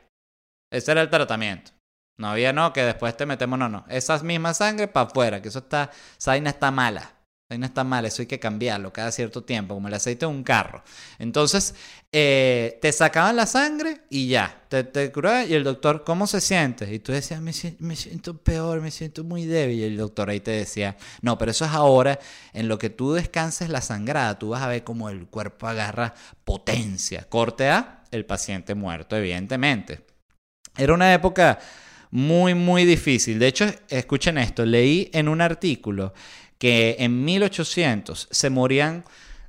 Ese 0.71 0.93
era 0.93 1.01
el 1.01 1.09
tratamiento. 1.09 1.71
No 2.19 2.29
había, 2.29 2.53
no, 2.53 2.73
que 2.75 2.83
después 2.83 3.17
te 3.17 3.25
metemos, 3.25 3.59
no, 3.59 3.71
no. 3.71 3.87
Esa 3.89 4.19
misma 4.23 4.53
sangre 4.53 4.87
para 4.87 5.07
afuera, 5.07 5.41
que 5.41 5.49
eso 5.49 5.61
está, 5.61 5.91
esa 6.19 6.33
vaina 6.33 6.51
está 6.51 6.71
mala 6.71 7.18
no 7.57 7.65
está 7.65 7.83
mal, 7.83 8.05
eso 8.05 8.21
hay 8.21 8.27
que 8.27 8.39
cambiarlo 8.39 8.93
cada 8.93 9.11
cierto 9.11 9.43
tiempo, 9.43 9.75
como 9.75 9.89
el 9.89 9.95
aceite 9.95 10.27
de 10.27 10.33
un 10.33 10.43
carro. 10.43 10.83
Entonces, 11.19 11.75
eh, 12.13 12.79
te 12.83 12.93
sacaban 12.93 13.37
la 13.37 13.47
sangre 13.47 14.03
y 14.11 14.29
ya, 14.29 14.65
te, 14.69 14.85
te 14.85 15.11
y 15.49 15.55
el 15.55 15.65
doctor, 15.65 16.05
¿cómo 16.05 16.27
se 16.27 16.43
siente? 16.43 16.93
Y 16.93 16.99
tú 16.99 17.13
decías, 17.13 17.41
me, 17.41 17.53
me, 17.79 17.97
siento 17.97 18.37
peor, 18.37 18.83
me 18.83 18.91
siento 18.91 19.25
muy 19.25 19.47
débil. 19.47 19.79
Y 19.79 19.85
el 19.85 19.97
doctor 19.97 20.29
ahí 20.29 20.41
te 20.41 20.51
decía, 20.51 20.99
no, 21.23 21.39
pero 21.39 21.53
eso 21.53 21.65
es 21.65 21.71
ahora, 21.71 22.19
en 22.53 22.69
lo 22.69 22.79
que 22.79 22.91
tú 22.91 23.15
descanses 23.15 23.71
la 23.71 23.81
sangrada, 23.81 24.39
tú 24.39 24.51
vas 24.51 24.61
a 24.61 24.69
ver 24.69 24.85
cómo 24.85 25.09
el 25.09 25.27
cuerpo 25.29 25.69
agarra 25.69 26.15
potencia. 26.45 27.25
Corte 27.31 27.71
A, 27.71 28.05
el 28.11 28.27
paciente 28.27 28.75
muerto, 28.75 29.17
evidentemente. 29.17 30.05
Era 30.77 30.93
una 30.93 31.15
época 31.15 31.59
muy, 32.11 32.55
muy 32.55 32.85
difícil. 32.85 33.39
De 33.39 33.47
hecho, 33.47 33.65
escuchen 33.89 34.37
esto, 34.37 34.67
leí 34.67 35.11
en 35.15 35.29
un 35.29 35.41
artículo 35.41 36.13
que 36.59 36.97
en 36.99 37.25
1800 37.25 38.29
se 38.31 38.51
morían 38.51 39.05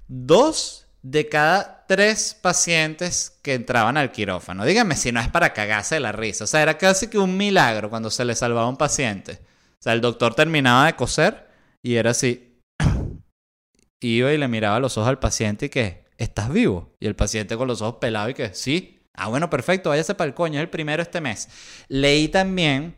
dos 0.08 0.86
de 1.02 1.28
cada 1.30 1.86
tres 1.88 2.38
pacientes 2.40 3.40
que 3.42 3.54
entraban 3.54 3.98
al 3.98 4.12
quirófano. 4.12 4.66
Díganme 4.66 4.96
si 4.96 5.12
no 5.12 5.20
es 5.20 5.30
para 5.30 5.54
cagarse 5.54 6.00
la 6.00 6.12
risa. 6.12 6.44
O 6.44 6.48
sea, 6.48 6.62
era 6.62 6.78
casi 6.78 7.08
que 7.08 7.18
un 7.18 7.36
milagro 7.36 7.90
cuando 7.90 8.10
se 8.10 8.26
le 8.26 8.36
salvaba 8.36 8.68
un 8.68 8.78
paciente. 8.78 9.40
O 9.80 9.82
sea, 9.82 9.94
el 9.94 10.02
doctor 10.02 10.36
terminaba 10.36 10.86
de 10.86 10.96
coser 10.96 11.48
y 11.82 11.96
era 11.96 12.12
así. 12.12 12.62
Iba 14.02 14.34
y 14.34 14.38
le 14.38 14.48
miraba 14.48 14.80
los 14.80 14.98
ojos 14.98 15.10
al 15.10 15.20
paciente 15.20 15.68
y 15.68 15.70
que, 15.70 16.06
¿estás 16.18 16.52
vivo? 16.52 16.96
Y 17.00 17.08
el 17.08 17.16
paciente 17.16 17.58
con 17.58 17.68
los 17.68 17.82
ojos 17.82 17.96
pelados 18.00 18.32
y 18.32 18.34
que, 18.34 18.54
sí. 18.54 19.02
Ah, 19.14 19.28
bueno, 19.28 19.50
perfecto, 19.50 19.90
váyase 19.90 20.16
para 20.16 20.28
el 20.28 20.34
coño, 20.34 20.60
es 20.60 20.64
el 20.64 20.70
primero 20.70 21.02
este 21.02 21.22
mes. 21.22 21.50
Leí 21.88 22.28
también 22.28 22.96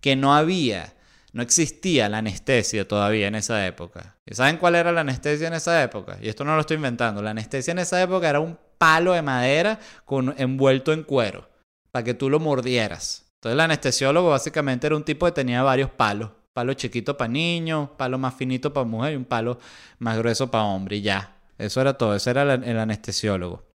que 0.00 0.16
no 0.16 0.34
había 0.34 0.94
no 1.34 1.42
existía 1.42 2.08
la 2.08 2.18
anestesia 2.18 2.86
todavía 2.86 3.26
en 3.26 3.34
esa 3.34 3.66
época. 3.66 4.16
¿Y 4.24 4.36
saben 4.36 4.56
cuál 4.56 4.76
era 4.76 4.92
la 4.92 5.00
anestesia 5.00 5.48
en 5.48 5.54
esa 5.54 5.82
época? 5.82 6.16
Y 6.22 6.28
esto 6.28 6.44
no 6.44 6.54
lo 6.54 6.60
estoy 6.60 6.76
inventando. 6.76 7.22
La 7.22 7.30
anestesia 7.30 7.72
en 7.72 7.80
esa 7.80 8.00
época 8.00 8.30
era 8.30 8.38
un 8.38 8.56
palo 8.78 9.12
de 9.14 9.22
madera 9.22 9.80
con, 10.04 10.32
envuelto 10.38 10.92
en 10.92 11.02
cuero 11.02 11.50
para 11.90 12.04
que 12.04 12.14
tú 12.14 12.30
lo 12.30 12.38
mordieras. 12.38 13.26
Entonces 13.34 13.54
el 13.54 13.60
anestesiólogo 13.60 14.30
básicamente 14.30 14.86
era 14.86 14.94
un 14.94 15.02
tipo 15.02 15.26
que 15.26 15.32
tenía 15.32 15.64
varios 15.64 15.90
palos. 15.90 16.30
Palo 16.52 16.72
chiquito 16.74 17.16
para 17.16 17.32
niños, 17.32 17.90
palo 17.98 18.16
más 18.16 18.34
finito 18.36 18.72
para 18.72 18.86
mujer 18.86 19.14
y 19.14 19.16
un 19.16 19.24
palo 19.24 19.58
más 19.98 20.16
grueso 20.16 20.52
para 20.52 20.62
hombre. 20.62 20.98
Y 20.98 21.02
ya. 21.02 21.36
Eso 21.58 21.80
era 21.80 21.94
todo. 21.98 22.14
Ese 22.14 22.30
era 22.30 22.54
el, 22.54 22.78
anestesiólogo. 22.78 23.66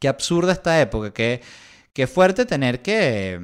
Qué 0.00 0.08
absurda 0.08 0.52
esta 0.52 0.80
época. 0.80 1.12
Qué, 1.12 1.42
qué 1.92 2.06
fuerte 2.06 2.46
tener 2.46 2.80
que 2.80 3.38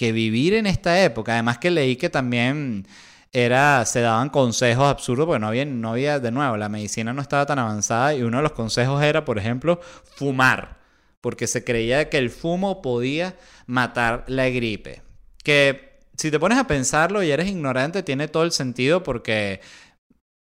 que 0.00 0.12
vivir 0.12 0.54
en 0.54 0.66
esta 0.66 1.04
época. 1.04 1.34
Además 1.34 1.58
que 1.58 1.70
leí 1.70 1.96
que 1.96 2.08
también 2.08 2.86
era, 3.32 3.84
se 3.84 4.00
daban 4.00 4.30
consejos 4.30 4.86
absurdos, 4.86 5.26
porque 5.26 5.40
no 5.40 5.48
había, 5.48 5.66
no 5.66 5.90
había, 5.90 6.18
de 6.18 6.30
nuevo, 6.30 6.56
la 6.56 6.70
medicina 6.70 7.12
no 7.12 7.20
estaba 7.20 7.44
tan 7.44 7.58
avanzada 7.58 8.14
y 8.14 8.22
uno 8.22 8.38
de 8.38 8.42
los 8.44 8.52
consejos 8.52 9.02
era, 9.02 9.26
por 9.26 9.36
ejemplo, 9.36 9.78
fumar, 10.16 10.78
porque 11.20 11.46
se 11.46 11.64
creía 11.64 12.08
que 12.08 12.16
el 12.16 12.30
fumo 12.30 12.80
podía 12.80 13.36
matar 13.66 14.24
la 14.26 14.48
gripe. 14.48 15.02
Que 15.44 15.98
si 16.16 16.30
te 16.30 16.40
pones 16.40 16.56
a 16.56 16.66
pensarlo 16.66 17.22
y 17.22 17.30
eres 17.30 17.48
ignorante, 17.48 18.02
tiene 18.02 18.26
todo 18.26 18.44
el 18.44 18.52
sentido 18.52 19.02
porque 19.02 19.60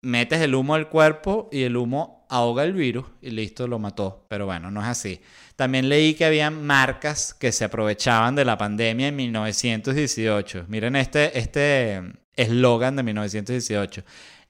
metes 0.04 0.42
el 0.42 0.54
humo 0.54 0.76
al 0.76 0.90
cuerpo 0.90 1.50
y 1.52 1.64
el 1.64 1.76
humo 1.76 2.28
ahoga 2.30 2.64
el 2.66 2.74
virus 2.74 3.08
y 3.20 3.32
listo, 3.32 3.68
lo 3.68 3.80
mató. 3.80 4.28
Pero 4.30 4.46
bueno, 4.46 4.70
no 4.70 4.80
es 4.80 4.88
así. 4.88 5.22
También 5.60 5.90
leí 5.90 6.14
que 6.14 6.24
había 6.24 6.50
marcas 6.52 7.34
que 7.34 7.52
se 7.52 7.66
aprovechaban 7.66 8.34
de 8.34 8.46
la 8.46 8.58
pandemia 8.58 9.10
en 9.10 9.18
1918. 9.18 10.68
Miren 10.70 10.96
este 10.96 11.38
este 11.38 12.02
eslogan 12.34 12.96
de 12.96 13.04
1918. 13.04 14.04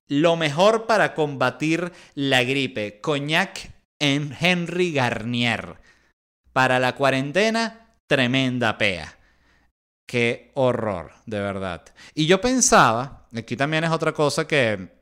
Lo 0.06 0.36
mejor 0.36 0.86
para 0.86 1.16
combatir 1.16 1.92
la 2.14 2.44
gripe, 2.44 3.02
coñac 3.02 3.72
en 3.98 4.38
Henry 4.40 4.94
Garnier. 4.94 5.78
Para 6.54 6.78
la 6.78 6.94
cuarentena, 6.94 7.96
tremenda 8.06 8.78
pea. 8.78 9.18
Qué 10.08 10.52
horror, 10.54 11.14
de 11.26 11.40
verdad. 11.40 11.86
Y 12.14 12.28
yo 12.28 12.40
pensaba, 12.40 13.28
aquí 13.36 13.58
también 13.58 13.84
es 13.84 13.90
otra 13.90 14.14
cosa 14.14 14.46
que 14.46 14.99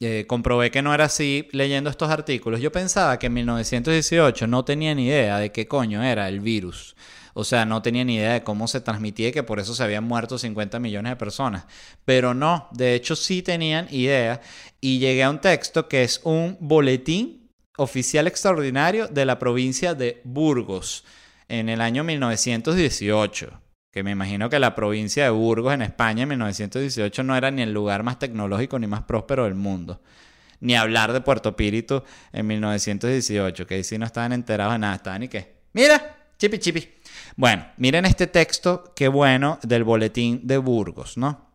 eh, 0.00 0.24
comprobé 0.26 0.70
que 0.70 0.80
no 0.80 0.94
era 0.94 1.04
así 1.04 1.46
leyendo 1.52 1.90
estos 1.90 2.10
artículos. 2.10 2.60
Yo 2.60 2.72
pensaba 2.72 3.18
que 3.18 3.26
en 3.26 3.34
1918 3.34 4.46
no 4.46 4.64
tenía 4.64 4.94
ni 4.94 5.06
idea 5.06 5.38
de 5.38 5.52
qué 5.52 5.68
coño 5.68 6.02
era 6.02 6.28
el 6.28 6.40
virus. 6.40 6.96
O 7.34 7.44
sea, 7.44 7.66
no 7.66 7.82
tenía 7.82 8.04
ni 8.04 8.16
idea 8.16 8.32
de 8.32 8.42
cómo 8.42 8.66
se 8.66 8.80
transmitía 8.80 9.28
y 9.28 9.32
que 9.32 9.42
por 9.42 9.60
eso 9.60 9.74
se 9.74 9.82
habían 9.82 10.04
muerto 10.04 10.38
50 10.38 10.80
millones 10.80 11.12
de 11.12 11.16
personas. 11.16 11.66
Pero 12.06 12.32
no, 12.32 12.68
de 12.72 12.94
hecho 12.94 13.14
sí 13.14 13.42
tenían 13.42 13.88
idea. 13.90 14.40
Y 14.80 14.98
llegué 14.98 15.22
a 15.22 15.30
un 15.30 15.40
texto 15.40 15.86
que 15.86 16.02
es 16.02 16.20
un 16.24 16.56
boletín 16.60 17.50
oficial 17.76 18.26
extraordinario 18.26 19.06
de 19.06 19.26
la 19.26 19.38
provincia 19.38 19.94
de 19.94 20.22
Burgos 20.24 21.04
en 21.48 21.68
el 21.68 21.80
año 21.80 22.04
1918 22.04 23.60
que 23.90 24.04
me 24.04 24.12
imagino 24.12 24.48
que 24.48 24.58
la 24.58 24.74
provincia 24.74 25.24
de 25.24 25.30
Burgos 25.30 25.74
en 25.74 25.82
España 25.82 26.22
en 26.22 26.28
1918 26.28 27.22
no 27.24 27.36
era 27.36 27.50
ni 27.50 27.62
el 27.62 27.72
lugar 27.72 28.02
más 28.02 28.18
tecnológico 28.18 28.78
ni 28.78 28.86
más 28.86 29.02
próspero 29.02 29.44
del 29.44 29.54
mundo. 29.54 30.00
Ni 30.60 30.76
hablar 30.76 31.12
de 31.12 31.20
Puerto 31.20 31.56
Píritu 31.56 32.02
en 32.32 32.46
1918, 32.46 33.66
que 33.66 33.74
ahí 33.74 33.84
sí 33.84 33.98
no 33.98 34.06
estaban 34.06 34.32
enterados 34.32 34.74
de 34.74 34.78
nada, 34.78 34.94
estaban 34.94 35.24
y 35.24 35.28
qué. 35.28 35.56
Mira, 35.72 36.28
chipi 36.38 36.58
chipi. 36.58 36.88
Bueno, 37.36 37.66
miren 37.78 38.06
este 38.06 38.26
texto, 38.26 38.92
qué 38.94 39.08
bueno, 39.08 39.58
del 39.62 39.84
boletín 39.84 40.46
de 40.46 40.58
Burgos, 40.58 41.16
¿no? 41.16 41.48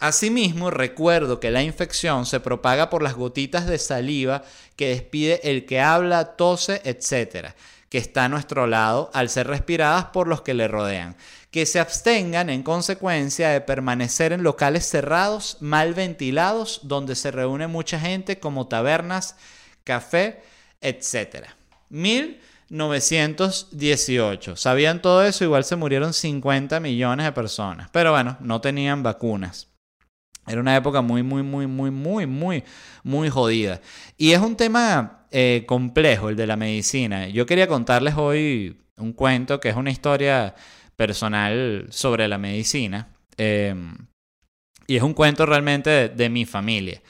Asimismo, 0.00 0.72
recuerdo 0.72 1.38
que 1.38 1.52
la 1.52 1.62
infección 1.62 2.26
se 2.26 2.40
propaga 2.40 2.90
por 2.90 3.04
las 3.04 3.14
gotitas 3.14 3.68
de 3.68 3.78
saliva 3.78 4.42
que 4.74 4.88
despide 4.88 5.40
el 5.48 5.66
que 5.66 5.80
habla, 5.80 6.36
tose, 6.36 6.82
etc., 6.84 7.52
que 7.88 7.98
está 7.98 8.24
a 8.24 8.28
nuestro 8.28 8.66
lado 8.66 9.08
al 9.14 9.28
ser 9.28 9.46
respiradas 9.46 10.06
por 10.06 10.26
los 10.26 10.42
que 10.42 10.54
le 10.54 10.66
rodean. 10.66 11.16
Que 11.58 11.66
se 11.66 11.80
abstengan 11.80 12.50
en 12.50 12.62
consecuencia 12.62 13.48
de 13.48 13.60
permanecer 13.60 14.32
en 14.32 14.44
locales 14.44 14.88
cerrados, 14.88 15.56
mal 15.58 15.92
ventilados, 15.92 16.82
donde 16.84 17.16
se 17.16 17.32
reúne 17.32 17.66
mucha 17.66 17.98
gente 17.98 18.38
como 18.38 18.68
tabernas, 18.68 19.34
café, 19.82 20.40
etc. 20.80 21.48
1918. 21.88 24.54
¿Sabían 24.54 25.02
todo 25.02 25.24
eso? 25.24 25.42
Igual 25.42 25.64
se 25.64 25.74
murieron 25.74 26.12
50 26.12 26.78
millones 26.78 27.26
de 27.26 27.32
personas. 27.32 27.88
Pero 27.90 28.12
bueno, 28.12 28.36
no 28.38 28.60
tenían 28.60 29.02
vacunas. 29.02 29.66
Era 30.46 30.60
una 30.60 30.76
época 30.76 31.02
muy, 31.02 31.24
muy, 31.24 31.42
muy, 31.42 31.66
muy, 31.66 31.90
muy, 31.90 32.24
muy, 32.24 32.62
muy 33.02 33.30
jodida. 33.30 33.80
Y 34.16 34.30
es 34.30 34.38
un 34.38 34.54
tema 34.54 35.26
eh, 35.32 35.64
complejo 35.66 36.28
el 36.28 36.36
de 36.36 36.46
la 36.46 36.54
medicina. 36.54 37.26
Yo 37.26 37.46
quería 37.46 37.66
contarles 37.66 38.14
hoy 38.16 38.80
un 38.96 39.12
cuento 39.12 39.58
que 39.58 39.70
es 39.70 39.76
una 39.76 39.90
historia 39.90 40.54
personal 40.98 41.86
sobre 41.90 42.26
la 42.26 42.38
medicina. 42.38 43.08
Em, 43.36 43.94
y 44.88 44.96
es 44.96 45.02
un 45.02 45.14
cuento 45.14 45.46
realmente 45.46 46.08
de, 46.08 46.28
mi 46.28 46.44
familia. 46.44 47.00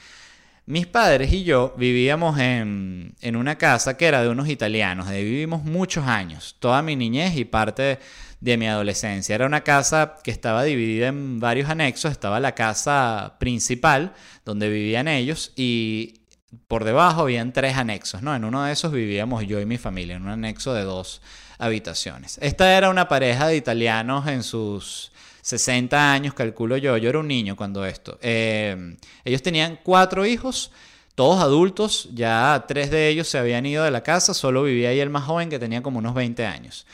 Mis 0.67 0.85
padres 0.85 1.33
y 1.33 1.43
yo 1.43 1.73
vivíamos 1.75 2.37
en, 2.37 3.15
en, 3.21 3.35
una 3.35 3.57
casa 3.57 3.97
que 3.97 4.05
era 4.05 4.21
de 4.21 4.29
unos 4.29 4.47
italianos. 4.47 5.07
Ahí 5.07 5.23
vivimos 5.23 5.63
muchos 5.63 6.05
años, 6.05 6.55
toda 6.59 6.83
mi 6.83 6.95
niñez 6.95 7.35
y 7.35 7.45
parte 7.45 7.97
de 8.39 8.57
mi 8.57 8.67
adolescencia. 8.67 9.33
Era 9.33 9.47
una 9.47 9.61
casa 9.61 10.17
que 10.23 10.29
estaba 10.29 10.63
dividida 10.63 11.07
en 11.07 11.39
varios 11.39 11.67
anexos. 11.67 12.11
Estaba 12.11 12.39
la 12.39 12.53
casa 12.53 13.37
principal, 13.39 14.13
donde 14.45 14.69
vivían 14.69 15.07
ellos, 15.07 15.51
y 15.55 16.18
por 16.67 16.83
debajo 16.83 17.21
habían 17.21 17.53
tres 17.53 17.77
anexos, 17.77 18.21
¿no? 18.21 18.35
En 18.35 18.43
uno 18.43 18.63
de 18.63 18.71
esos 18.71 18.91
vivíamos 18.91 19.45
yo 19.45 19.59
y 19.59 19.65
mi 19.65 19.77
familia, 19.77 20.15
en 20.15 20.23
un 20.23 20.29
anexo 20.29 20.73
de 20.73 20.83
dos 20.83 21.21
habitaciones. 21.57 22.37
Esta 22.41 22.77
era 22.77 22.89
una 22.89 23.07
pareja 23.07 23.47
de 23.47 23.55
italianos 23.55 24.27
en 24.27 24.43
sus 24.43 25.11
60 25.41 26.13
años, 26.13 26.33
calculo 26.33 26.77
yo. 26.77 26.97
Yo 26.97 27.09
era 27.09 27.19
un 27.19 27.27
niño 27.27 27.55
cuando 27.55 27.85
esto. 27.85 28.17
Eh, 28.21 28.97
ellos 29.25 29.41
tenían 29.41 29.79
cuatro 29.83 30.25
hijos 30.25 30.71
todos 31.19 31.41
adultos, 31.41 32.07
ya 32.13 32.63
tres 32.65 32.91
de 32.91 33.09
ellos 33.09 33.27
se 33.27 33.37
habían 33.37 33.65
ido 33.65 33.83
de 33.83 33.91
la 33.91 34.03
casa, 34.03 34.33
solo 34.33 34.63
vivía 34.63 34.87
ahí 34.87 35.01
el 35.01 35.09
más 35.09 35.25
joven 35.25 35.49
que 35.49 35.59
tenía 35.59 35.83
como 35.83 35.99
unos 35.99 36.13
20 36.13 36.45
años. 36.45 36.87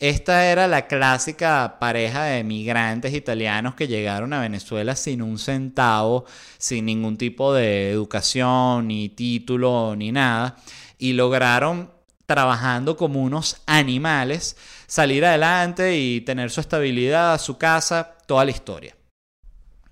Esta 0.00 0.46
era 0.46 0.66
la 0.66 0.86
clásica 0.86 1.76
pareja 1.78 2.24
de 2.24 2.42
migrantes 2.42 3.12
italianos 3.12 3.74
que 3.74 3.86
llegaron 3.86 4.32
a 4.32 4.40
Venezuela 4.40 4.96
sin 4.96 5.20
un 5.20 5.38
centavo, 5.38 6.24
sin 6.56 6.86
ningún 6.86 7.18
tipo 7.18 7.52
de 7.52 7.90
educación, 7.90 8.88
ni 8.88 9.10
título, 9.10 9.94
ni 9.94 10.10
nada, 10.10 10.56
y 10.96 11.12
lograron, 11.12 11.90
trabajando 12.24 12.96
como 12.96 13.20
unos 13.20 13.60
animales, 13.66 14.56
salir 14.86 15.22
adelante 15.26 15.98
y 15.98 16.22
tener 16.22 16.50
su 16.50 16.62
estabilidad, 16.62 17.38
su 17.38 17.58
casa, 17.58 18.16
toda 18.26 18.46
la 18.46 18.52
historia. 18.52 18.96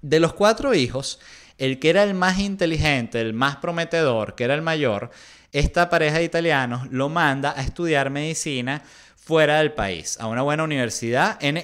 De 0.00 0.20
los 0.20 0.32
cuatro 0.32 0.72
hijos, 0.72 1.20
el 1.58 1.78
que 1.78 1.90
era 1.90 2.02
el 2.02 2.14
más 2.14 2.38
inteligente, 2.38 3.20
el 3.20 3.34
más 3.34 3.56
prometedor, 3.56 4.36
que 4.36 4.44
era 4.44 4.54
el 4.54 4.62
mayor, 4.62 5.10
esta 5.52 5.90
pareja 5.90 6.18
de 6.18 6.24
italianos 6.24 6.86
lo 6.90 7.10
manda 7.10 7.52
a 7.56 7.62
estudiar 7.62 8.10
medicina 8.10 8.82
fuera 9.28 9.58
del 9.58 9.72
país, 9.74 10.16
a 10.20 10.26
una 10.26 10.40
buena 10.40 10.64
universidad, 10.64 11.36
en, 11.42 11.58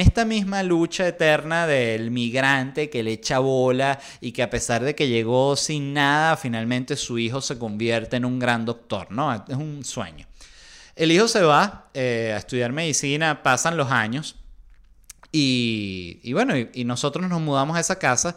esta 0.00 0.24
misma 0.24 0.62
lucha 0.62 1.06
eterna 1.06 1.66
del 1.66 2.10
migrante 2.10 2.88
que 2.88 3.02
le 3.02 3.12
echa 3.12 3.40
bola 3.40 4.00
y 4.22 4.32
que 4.32 4.42
a 4.42 4.48
pesar 4.48 4.82
de 4.82 4.94
que 4.94 5.06
llegó 5.06 5.54
sin 5.54 5.92
nada, 5.92 6.38
finalmente 6.38 6.96
su 6.96 7.18
hijo 7.18 7.42
se 7.42 7.58
convierte 7.58 8.16
en 8.16 8.24
un 8.24 8.38
gran 8.38 8.64
doctor, 8.64 9.08
¿no? 9.10 9.34
Es 9.34 9.54
un 9.54 9.84
sueño. 9.84 10.26
El 10.96 11.12
hijo 11.12 11.28
se 11.28 11.42
va 11.42 11.90
eh, 11.92 12.32
a 12.34 12.38
estudiar 12.38 12.72
medicina, 12.72 13.42
pasan 13.42 13.76
los 13.76 13.90
años 13.90 14.36
y, 15.30 16.32
bueno, 16.32 16.54
y, 16.56 16.84
nosotros 16.86 17.28
nos 17.28 17.42
mudamos 17.42 17.76
a 17.76 17.80
esa 17.80 17.98
casa 17.98 18.34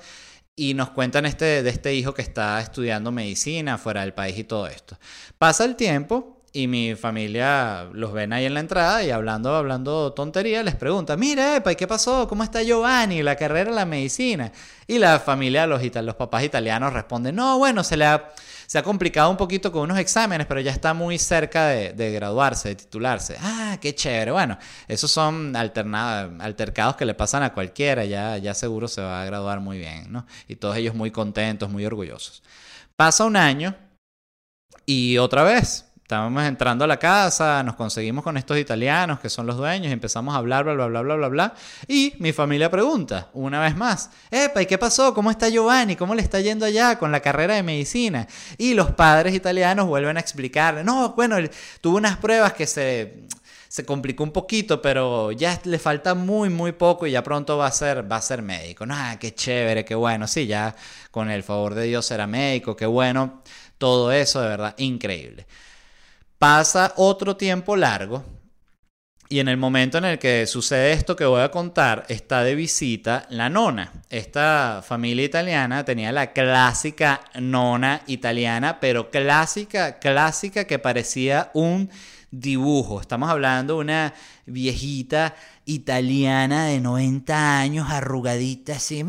y 0.57 0.73
nos 0.73 0.89
cuentan 0.89 1.25
este, 1.25 1.63
de 1.63 1.69
este 1.69 1.95
hijo 1.95 2.13
que 2.13 2.21
está 2.21 2.59
estudiando 2.59 3.13
medicina 3.13 3.77
fuera 3.77 4.01
del 4.01 4.13
país 4.13 4.37
y 4.37 4.43
todo 4.43 4.67
esto. 4.67 4.99
Pasa 5.37 5.63
el 5.63 5.77
tiempo 5.77 6.32
y 6.55 6.67
mi 6.67 6.93
familia 6.93 7.89
los 7.93 8.13
ven 8.13 8.31
ahí 8.31 8.45
en 8.45 8.53
la 8.53 8.59
entrada 8.59 9.03
y 9.03 9.09
hablando, 9.09 9.55
hablando 9.55 10.13
tontería, 10.13 10.61
les 10.61 10.75
pregunta, 10.75 11.17
mira, 11.17 11.55
epa, 11.55 11.71
¿y 11.71 11.75
qué 11.75 11.87
pasó? 11.87 12.27
¿Cómo 12.27 12.43
está 12.43 12.61
Giovanni? 12.61 13.23
La 13.23 13.35
carrera 13.35 13.71
de 13.71 13.75
la 13.75 13.85
medicina. 13.85 14.51
Y 14.85 14.99
la 14.99 15.19
familia, 15.19 15.65
los, 15.65 15.81
los 15.83 16.15
papás 16.15 16.43
italianos 16.43 16.93
responden, 16.93 17.35
no, 17.35 17.57
bueno, 17.57 17.83
se 17.83 17.97
le 17.97 18.05
ha, 18.05 18.31
se 18.67 18.77
ha 18.77 18.83
complicado 18.83 19.31
un 19.31 19.37
poquito 19.37 19.71
con 19.71 19.81
unos 19.81 19.97
exámenes, 19.97 20.45
pero 20.45 20.59
ya 20.59 20.69
está 20.69 20.93
muy 20.93 21.17
cerca 21.17 21.69
de, 21.69 22.11
graduarse, 22.11 22.69
de 22.69 22.75
titularse. 22.75 23.35
Ah, 23.41 23.79
qué 23.81 23.95
chévere. 23.95 24.31
Bueno, 24.31 24.59
esos 24.87 25.09
son 25.09 25.55
altercados 25.55 26.95
que 26.97 27.05
le 27.05 27.15
pasan 27.15 27.41
a 27.41 27.51
cualquiera, 27.51 28.05
ya, 28.05 28.37
ya 28.37 28.53
seguro 28.53 28.87
se 28.87 29.01
va 29.01 29.23
a 29.23 29.25
graduar 29.25 29.59
muy 29.59 29.79
bien, 29.79 30.11
¿no? 30.11 30.27
Y 30.47 30.57
todos 30.57 30.75
ellos 30.77 30.93
muy 30.93 31.09
contentos, 31.09 31.71
muy 31.71 31.83
orgullosos. 31.83 32.43
Pasa 32.95 33.25
un 33.25 33.37
año 33.37 33.75
y 34.85 35.17
otra 35.17 35.41
vez 35.41 35.89
estábamos 36.03 36.43
entrando 36.43 36.83
a 36.83 36.87
la 36.87 36.97
casa, 36.97 37.63
nos 37.63 37.75
conseguimos 37.75 38.23
con 38.23 38.35
estos 38.35 38.57
italianos 38.57 39.19
que 39.19 39.29
son 39.29 39.47
los 39.47 39.55
dueños 39.55 39.91
empezamos 39.91 40.35
a 40.35 40.37
hablar, 40.37 40.65
bla, 40.65 40.73
bla, 40.73 40.87
bla, 40.87 41.01
bla, 41.01 41.15
bla, 41.15 41.27
bla. 41.29 41.53
Y 41.87 42.13
mi 42.19 42.33
familia 42.33 42.69
pregunta, 42.69 43.29
una 43.33 43.61
vez 43.61 43.75
más, 43.75 44.09
Epa, 44.29 44.61
¿y 44.61 44.65
qué 44.65 44.77
pasó? 44.77 45.13
¿Cómo 45.13 45.31
está 45.31 45.47
Giovanni? 45.47 45.95
¿Cómo 45.95 46.13
le 46.13 46.21
está 46.21 46.41
yendo 46.41 46.65
allá 46.65 46.99
con 46.99 47.11
la 47.11 47.21
carrera 47.21 47.55
de 47.55 47.63
medicina? 47.63 48.27
Y 48.57 48.73
los 48.73 48.91
padres 48.91 49.33
italianos 49.33 49.87
vuelven 49.87 50.17
a 50.17 50.19
explicarle, 50.19 50.83
no, 50.83 51.13
bueno, 51.13 51.37
tuvo 51.79 51.97
unas 51.97 52.17
pruebas 52.17 52.53
que 52.53 52.67
se 52.67 53.25
se 53.69 53.85
complicó 53.85 54.23
un 54.23 54.31
poquito, 54.31 54.83
pero 54.83 55.31
ya 55.31 55.59
le 55.63 55.79
falta 55.79 56.13
muy, 56.13 56.49
muy 56.49 56.73
poco 56.73 57.07
y 57.07 57.11
ya 57.11 57.23
pronto 57.23 57.57
va 57.57 57.65
a 57.65 57.71
ser, 57.71 58.11
va 58.11 58.17
a 58.17 58.21
ser 58.21 58.43
médico. 58.43 58.85
Ah, 58.87 59.17
qué 59.19 59.33
chévere, 59.33 59.83
qué 59.83 59.95
bueno. 59.95 60.27
Sí, 60.27 60.45
ya 60.45 60.75
con 61.09 61.31
el 61.31 61.41
favor 61.41 61.73
de 61.73 61.85
Dios 61.85 62.05
será 62.05 62.27
médico, 62.27 62.75
qué 62.75 62.85
bueno. 62.85 63.41
Todo 63.79 64.11
eso, 64.11 64.41
de 64.41 64.49
verdad, 64.49 64.75
increíble. 64.77 65.47
Pasa 66.43 66.91
otro 66.97 67.37
tiempo 67.37 67.77
largo 67.77 68.21
y 69.29 69.39
en 69.39 69.47
el 69.47 69.55
momento 69.55 69.97
en 69.97 70.03
el 70.03 70.19
que 70.19 70.45
sucede 70.45 70.91
esto 70.91 71.15
que 71.15 71.23
voy 71.23 71.41
a 71.41 71.51
contar, 71.51 72.03
está 72.09 72.43
de 72.43 72.53
visita 72.53 73.25
la 73.29 73.47
nona. 73.47 73.93
Esta 74.09 74.83
familia 74.85 75.23
italiana 75.23 75.85
tenía 75.85 76.11
la 76.11 76.33
clásica 76.33 77.21
nona 77.39 78.01
italiana, 78.07 78.81
pero 78.81 79.09
clásica, 79.09 79.99
clásica 79.99 80.65
que 80.65 80.79
parecía 80.79 81.49
un 81.53 81.89
Estamos 82.99 83.29
hablando 83.29 83.75
de 83.75 83.79
una 83.81 84.13
viejita 84.47 85.35
italiana 85.65 86.65
de 86.65 86.79
90 86.79 87.59
años, 87.59 87.91
arrugadita 87.91 88.77
así, 88.77 89.03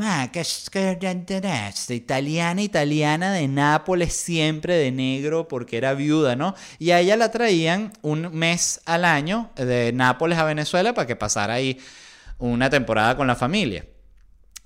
italiana, 1.94 2.60
italiana 2.60 3.32
de 3.32 3.48
Nápoles, 3.48 4.12
siempre 4.12 4.76
de 4.76 4.92
negro 4.92 5.48
porque 5.48 5.78
era 5.78 5.94
viuda, 5.94 6.36
¿no? 6.36 6.54
Y 6.78 6.90
a 6.90 7.00
ella 7.00 7.16
la 7.16 7.30
traían 7.30 7.94
un 8.02 8.28
mes 8.36 8.82
al 8.84 9.06
año 9.06 9.48
de 9.56 9.92
Nápoles 9.94 10.38
a 10.38 10.44
Venezuela 10.44 10.92
para 10.92 11.06
que 11.06 11.16
pasara 11.16 11.54
ahí 11.54 11.78
una 12.38 12.68
temporada 12.68 13.16
con 13.16 13.26
la 13.26 13.36
familia. 13.36 13.86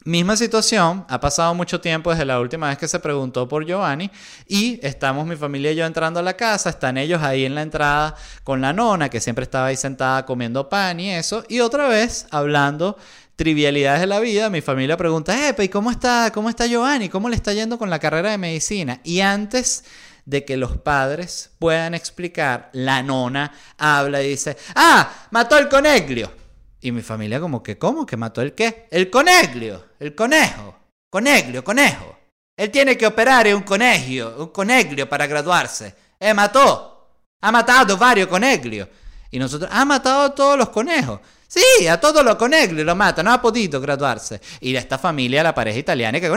Misma 0.08 0.38
situación, 0.38 1.04
ha 1.06 1.20
pasado 1.20 1.52
mucho 1.54 1.82
tiempo 1.82 2.10
desde 2.10 2.24
la 2.24 2.40
última 2.40 2.70
vez 2.70 2.78
que 2.78 2.88
se 2.88 2.98
preguntó 2.98 3.46
por 3.46 3.66
Giovanni 3.66 4.10
y 4.46 4.80
estamos 4.82 5.26
mi 5.26 5.36
familia 5.36 5.72
y 5.72 5.74
yo 5.74 5.84
entrando 5.84 6.18
a 6.18 6.22
la 6.22 6.34
casa, 6.34 6.70
están 6.70 6.96
ellos 6.96 7.22
ahí 7.22 7.44
en 7.44 7.54
la 7.54 7.60
entrada 7.60 8.16
con 8.42 8.62
la 8.62 8.72
nona 8.72 9.10
que 9.10 9.20
siempre 9.20 9.42
estaba 9.42 9.66
ahí 9.66 9.76
sentada 9.76 10.24
comiendo 10.24 10.66
pan 10.66 10.98
y 10.98 11.10
eso, 11.10 11.44
y 11.46 11.60
otra 11.60 11.88
vez 11.88 12.26
hablando 12.30 12.96
trivialidades 13.36 14.00
de 14.00 14.06
la 14.06 14.18
vida, 14.18 14.48
mi 14.48 14.62
familia 14.62 14.96
pregunta, 14.96 15.36
¿y 15.58 15.68
cómo 15.68 15.90
está, 15.90 16.30
cómo 16.32 16.48
está 16.48 16.64
Giovanni? 16.64 17.10
¿Cómo 17.10 17.28
le 17.28 17.36
está 17.36 17.52
yendo 17.52 17.76
con 17.76 17.90
la 17.90 17.98
carrera 17.98 18.30
de 18.30 18.38
medicina? 18.38 19.02
Y 19.04 19.20
antes 19.20 19.84
de 20.24 20.42
que 20.46 20.56
los 20.56 20.78
padres 20.78 21.50
puedan 21.58 21.92
explicar, 21.92 22.70
la 22.72 23.02
nona 23.02 23.52
habla 23.76 24.22
y 24.22 24.30
dice, 24.30 24.56
¡ah! 24.74 25.26
Mató 25.32 25.58
el 25.58 25.68
coneglio. 25.68 26.47
Y 26.80 26.92
mi 26.92 27.02
familia 27.02 27.40
como 27.40 27.62
que, 27.62 27.76
¿cómo? 27.78 28.06
¿Que 28.06 28.16
mató 28.16 28.40
el 28.40 28.54
qué? 28.54 28.86
El 28.90 29.10
coneglio, 29.10 29.84
el 29.98 30.14
conejo. 30.14 30.76
Coneglio, 31.10 31.64
conejo. 31.64 32.16
Él 32.56 32.70
tiene 32.70 32.96
que 32.96 33.06
operar 33.06 33.46
en 33.46 33.56
un 33.56 33.62
coneglio, 33.62 34.34
un 34.38 34.48
coneglio 34.48 35.08
para 35.08 35.26
graduarse. 35.26 35.94
Eh, 36.18 36.34
mató. 36.34 36.94
Ha 37.40 37.52
matado 37.52 37.96
varios 37.96 38.28
coneglios. 38.28 38.88
Y 39.30 39.38
nosotros, 39.38 39.70
ha 39.72 39.84
matado 39.84 40.22
a 40.22 40.34
todos 40.34 40.58
los 40.58 40.68
conejos. 40.70 41.20
Sí, 41.46 41.86
a 41.86 41.98
todos 41.98 42.24
los 42.24 42.36
coneglios 42.36 42.84
lo 42.84 42.94
mata, 42.94 43.22
no 43.22 43.32
ha 43.32 43.40
podido 43.40 43.80
graduarse. 43.80 44.40
Y 44.60 44.72
de 44.72 44.78
esta 44.78 44.98
familia, 44.98 45.42
la 45.42 45.54
pareja 45.54 45.78
italiana, 45.78 46.20
que 46.20 46.28
no, 46.28 46.36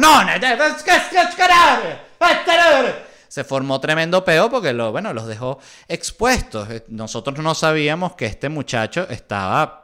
se 3.27 3.43
formó 3.43 3.79
tremendo 3.79 4.23
peo 4.25 4.49
porque 4.49 4.73
lo, 4.73 4.91
bueno, 4.91 5.13
los 5.13 5.25
dejó 5.25 5.59
expuestos. 5.87 6.67
Nosotros 6.89 7.39
no 7.39 7.55
sabíamos 7.55 8.13
que 8.15 8.25
este 8.25 8.49
muchacho 8.49 9.07
estaba 9.09 9.80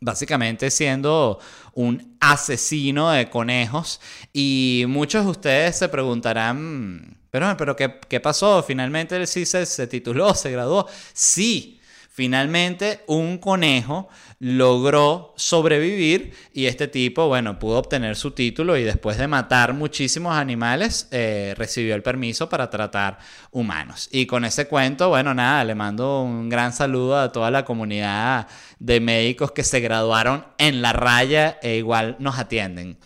básicamente 0.00 0.70
siendo 0.70 1.38
un 1.74 2.16
asesino 2.20 3.10
de 3.10 3.30
conejos. 3.30 4.00
Y 4.32 4.84
muchos 4.88 5.24
de 5.24 5.30
ustedes 5.30 5.76
se 5.76 5.88
preguntarán, 5.88 7.16
pero, 7.30 7.56
pero 7.56 7.76
¿qué, 7.76 8.00
qué 8.08 8.20
pasó? 8.20 8.62
Finalmente 8.62 9.16
él 9.16 9.26
sí 9.26 9.46
se, 9.46 9.66
se 9.66 9.86
tituló, 9.86 10.34
se 10.34 10.50
graduó. 10.50 10.86
Sí, 11.12 11.80
Finalmente, 12.12 13.02
un 13.06 13.38
conejo 13.38 14.08
logró 14.40 15.34
sobrevivir 15.36 16.32
y 16.54 16.64
este 16.64 16.88
tipo, 16.88 17.28
bueno, 17.28 17.58
pudo 17.58 17.78
obtener 17.78 18.16
su 18.16 18.30
título 18.30 18.78
y 18.78 18.82
después 18.82 19.18
de 19.18 19.28
matar 19.28 19.74
muchísimos 19.74 20.34
animales, 20.34 21.08
eh, 21.10 21.54
recibió 21.58 21.94
el 21.94 22.02
permiso 22.02 22.48
para 22.48 22.70
tratar 22.70 23.18
humanos. 23.50 24.08
Y 24.10 24.24
con 24.24 24.46
ese 24.46 24.66
cuento, 24.66 25.10
bueno, 25.10 25.34
nada, 25.34 25.62
le 25.64 25.74
mando 25.74 26.22
un 26.22 26.48
gran 26.48 26.72
saludo 26.72 27.20
a 27.20 27.30
toda 27.30 27.50
la 27.50 27.66
comunidad 27.66 28.48
de 28.78 28.98
médicos 29.00 29.52
que 29.52 29.62
se 29.62 29.80
graduaron 29.80 30.46
en 30.56 30.80
la 30.80 30.94
raya 30.94 31.58
e 31.62 31.76
igual 31.76 32.16
nos 32.18 32.38
atienden. 32.38 32.96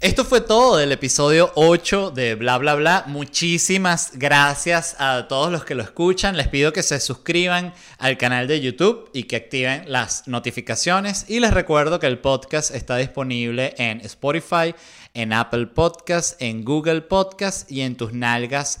Esto 0.00 0.24
fue 0.24 0.40
todo 0.40 0.76
del 0.76 0.92
episodio 0.92 1.50
8 1.54 2.10
de 2.10 2.34
Bla 2.34 2.58
Bla 2.58 2.74
Bla. 2.74 3.04
Muchísimas 3.06 4.12
gracias 4.14 4.96
a 4.98 5.28
todos 5.28 5.50
los 5.50 5.64
que 5.64 5.74
lo 5.74 5.82
escuchan. 5.82 6.36
Les 6.36 6.48
pido 6.48 6.72
que 6.72 6.82
se 6.82 7.00
suscriban 7.00 7.72
al 7.98 8.18
canal 8.18 8.46
de 8.46 8.60
YouTube 8.60 9.08
y 9.14 9.22
que 9.22 9.36
activen 9.36 9.84
las 9.86 10.28
notificaciones. 10.28 11.24
Y 11.28 11.40
les 11.40 11.54
recuerdo 11.54 12.00
que 12.00 12.06
el 12.06 12.18
podcast 12.18 12.74
está 12.74 12.96
disponible 12.96 13.74
en 13.78 14.00
Spotify, 14.00 14.74
en 15.14 15.32
Apple 15.32 15.68
Podcast, 15.68 16.40
en 16.42 16.64
Google 16.64 17.00
Podcast 17.02 17.70
y 17.70 17.80
en 17.80 17.96
tus 17.96 18.12
nalgas 18.12 18.80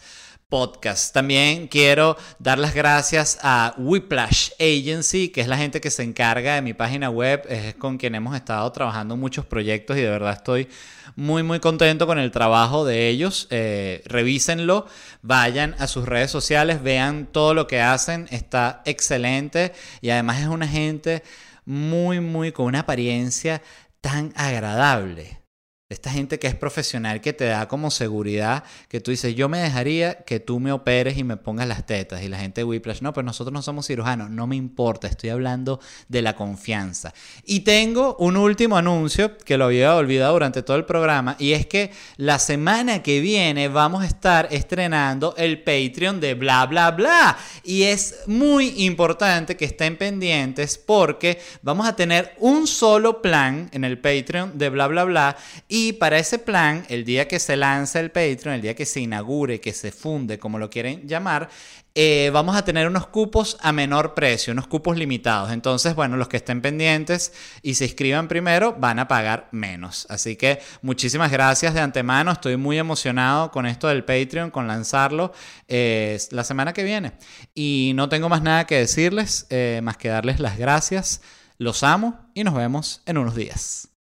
podcast. 0.54 1.12
También 1.12 1.66
quiero 1.66 2.16
dar 2.38 2.60
las 2.60 2.76
gracias 2.76 3.40
a 3.42 3.74
Whiplash 3.76 4.50
Agency, 4.60 5.30
que 5.30 5.40
es 5.40 5.48
la 5.48 5.56
gente 5.56 5.80
que 5.80 5.90
se 5.90 6.04
encarga 6.04 6.54
de 6.54 6.62
mi 6.62 6.74
página 6.74 7.10
web, 7.10 7.42
es 7.48 7.74
con 7.74 7.98
quien 7.98 8.14
hemos 8.14 8.36
estado 8.36 8.70
trabajando 8.70 9.16
muchos 9.16 9.44
proyectos 9.46 9.96
y 9.96 10.02
de 10.02 10.10
verdad 10.10 10.34
estoy 10.34 10.68
muy 11.16 11.42
muy 11.42 11.58
contento 11.58 12.06
con 12.06 12.20
el 12.20 12.30
trabajo 12.30 12.84
de 12.84 13.08
ellos. 13.08 13.48
Eh, 13.50 14.04
revísenlo, 14.06 14.86
vayan 15.22 15.74
a 15.80 15.88
sus 15.88 16.06
redes 16.06 16.30
sociales, 16.30 16.84
vean 16.84 17.26
todo 17.32 17.52
lo 17.52 17.66
que 17.66 17.80
hacen, 17.80 18.28
está 18.30 18.80
excelente 18.84 19.72
y 20.02 20.10
además 20.10 20.40
es 20.40 20.46
una 20.46 20.68
gente 20.68 21.24
muy 21.64 22.20
muy 22.20 22.52
con 22.52 22.66
una 22.66 22.80
apariencia 22.80 23.60
tan 24.00 24.32
agradable 24.36 25.43
esta 25.90 26.10
gente 26.10 26.38
que 26.38 26.46
es 26.46 26.54
profesional, 26.54 27.20
que 27.20 27.34
te 27.34 27.44
da 27.44 27.68
como 27.68 27.90
seguridad, 27.90 28.64
que 28.88 29.02
tú 29.02 29.10
dices, 29.10 29.34
yo 29.34 29.50
me 29.50 29.58
dejaría 29.58 30.14
que 30.24 30.40
tú 30.40 30.58
me 30.58 30.72
operes 30.72 31.18
y 31.18 31.24
me 31.24 31.36
pongas 31.36 31.68
las 31.68 31.84
tetas. 31.84 32.22
Y 32.22 32.28
la 32.28 32.38
gente 32.38 32.62
de 32.62 32.64
Whiplash, 32.64 33.02
no, 33.02 33.12
pero 33.12 33.24
nosotros 33.24 33.52
no 33.52 33.60
somos 33.60 33.86
cirujanos, 33.86 34.30
no 34.30 34.46
me 34.46 34.56
importa, 34.56 35.08
estoy 35.08 35.28
hablando 35.28 35.80
de 36.08 36.22
la 36.22 36.36
confianza. 36.36 37.12
Y 37.44 37.60
tengo 37.60 38.16
un 38.18 38.38
último 38.38 38.78
anuncio 38.78 39.36
que 39.36 39.58
lo 39.58 39.66
había 39.66 39.94
olvidado 39.94 40.32
durante 40.32 40.62
todo 40.62 40.78
el 40.78 40.86
programa, 40.86 41.36
y 41.38 41.52
es 41.52 41.66
que 41.66 41.92
la 42.16 42.38
semana 42.38 43.02
que 43.02 43.20
viene 43.20 43.68
vamos 43.68 44.04
a 44.04 44.06
estar 44.06 44.48
estrenando 44.50 45.34
el 45.36 45.62
Patreon 45.64 46.18
de 46.18 46.32
bla, 46.32 46.64
bla, 46.64 46.92
bla. 46.92 47.36
Y 47.62 47.82
es 47.82 48.20
muy 48.26 48.86
importante 48.86 49.54
que 49.58 49.66
estén 49.66 49.98
pendientes 49.98 50.78
porque 50.78 51.40
vamos 51.60 51.86
a 51.86 51.94
tener 51.94 52.34
un 52.38 52.66
solo 52.66 53.20
plan 53.20 53.68
en 53.72 53.84
el 53.84 53.98
Patreon 53.98 54.56
de 54.56 54.70
bla, 54.70 54.86
bla, 54.86 55.04
bla. 55.04 55.36
Y 55.76 55.94
para 55.94 56.20
ese 56.20 56.38
plan, 56.38 56.86
el 56.88 57.04
día 57.04 57.26
que 57.26 57.40
se 57.40 57.56
lance 57.56 57.98
el 57.98 58.12
Patreon, 58.12 58.54
el 58.54 58.62
día 58.62 58.76
que 58.76 58.86
se 58.86 59.00
inaugure, 59.00 59.60
que 59.60 59.72
se 59.72 59.90
funde, 59.90 60.38
como 60.38 60.60
lo 60.60 60.70
quieren 60.70 61.08
llamar, 61.08 61.48
eh, 61.96 62.30
vamos 62.32 62.54
a 62.54 62.64
tener 62.64 62.86
unos 62.86 63.08
cupos 63.08 63.56
a 63.60 63.72
menor 63.72 64.14
precio, 64.14 64.52
unos 64.52 64.68
cupos 64.68 64.96
limitados. 64.96 65.50
Entonces, 65.50 65.96
bueno, 65.96 66.16
los 66.16 66.28
que 66.28 66.36
estén 66.36 66.62
pendientes 66.62 67.32
y 67.60 67.74
se 67.74 67.86
inscriban 67.86 68.28
primero 68.28 68.76
van 68.78 69.00
a 69.00 69.08
pagar 69.08 69.48
menos. 69.50 70.06
Así 70.10 70.36
que 70.36 70.60
muchísimas 70.80 71.32
gracias 71.32 71.74
de 71.74 71.80
antemano. 71.80 72.30
Estoy 72.30 72.56
muy 72.56 72.78
emocionado 72.78 73.50
con 73.50 73.66
esto 73.66 73.88
del 73.88 74.04
Patreon, 74.04 74.52
con 74.52 74.68
lanzarlo 74.68 75.32
eh, 75.66 76.20
la 76.30 76.44
semana 76.44 76.72
que 76.72 76.84
viene. 76.84 77.14
Y 77.52 77.94
no 77.96 78.08
tengo 78.08 78.28
más 78.28 78.42
nada 78.42 78.68
que 78.68 78.78
decirles, 78.78 79.48
eh, 79.50 79.80
más 79.82 79.96
que 79.96 80.06
darles 80.06 80.38
las 80.38 80.56
gracias. 80.56 81.20
Los 81.58 81.82
amo 81.82 82.30
y 82.32 82.44
nos 82.44 82.54
vemos 82.54 83.02
en 83.06 83.18
unos 83.18 83.34
días. 83.34 83.93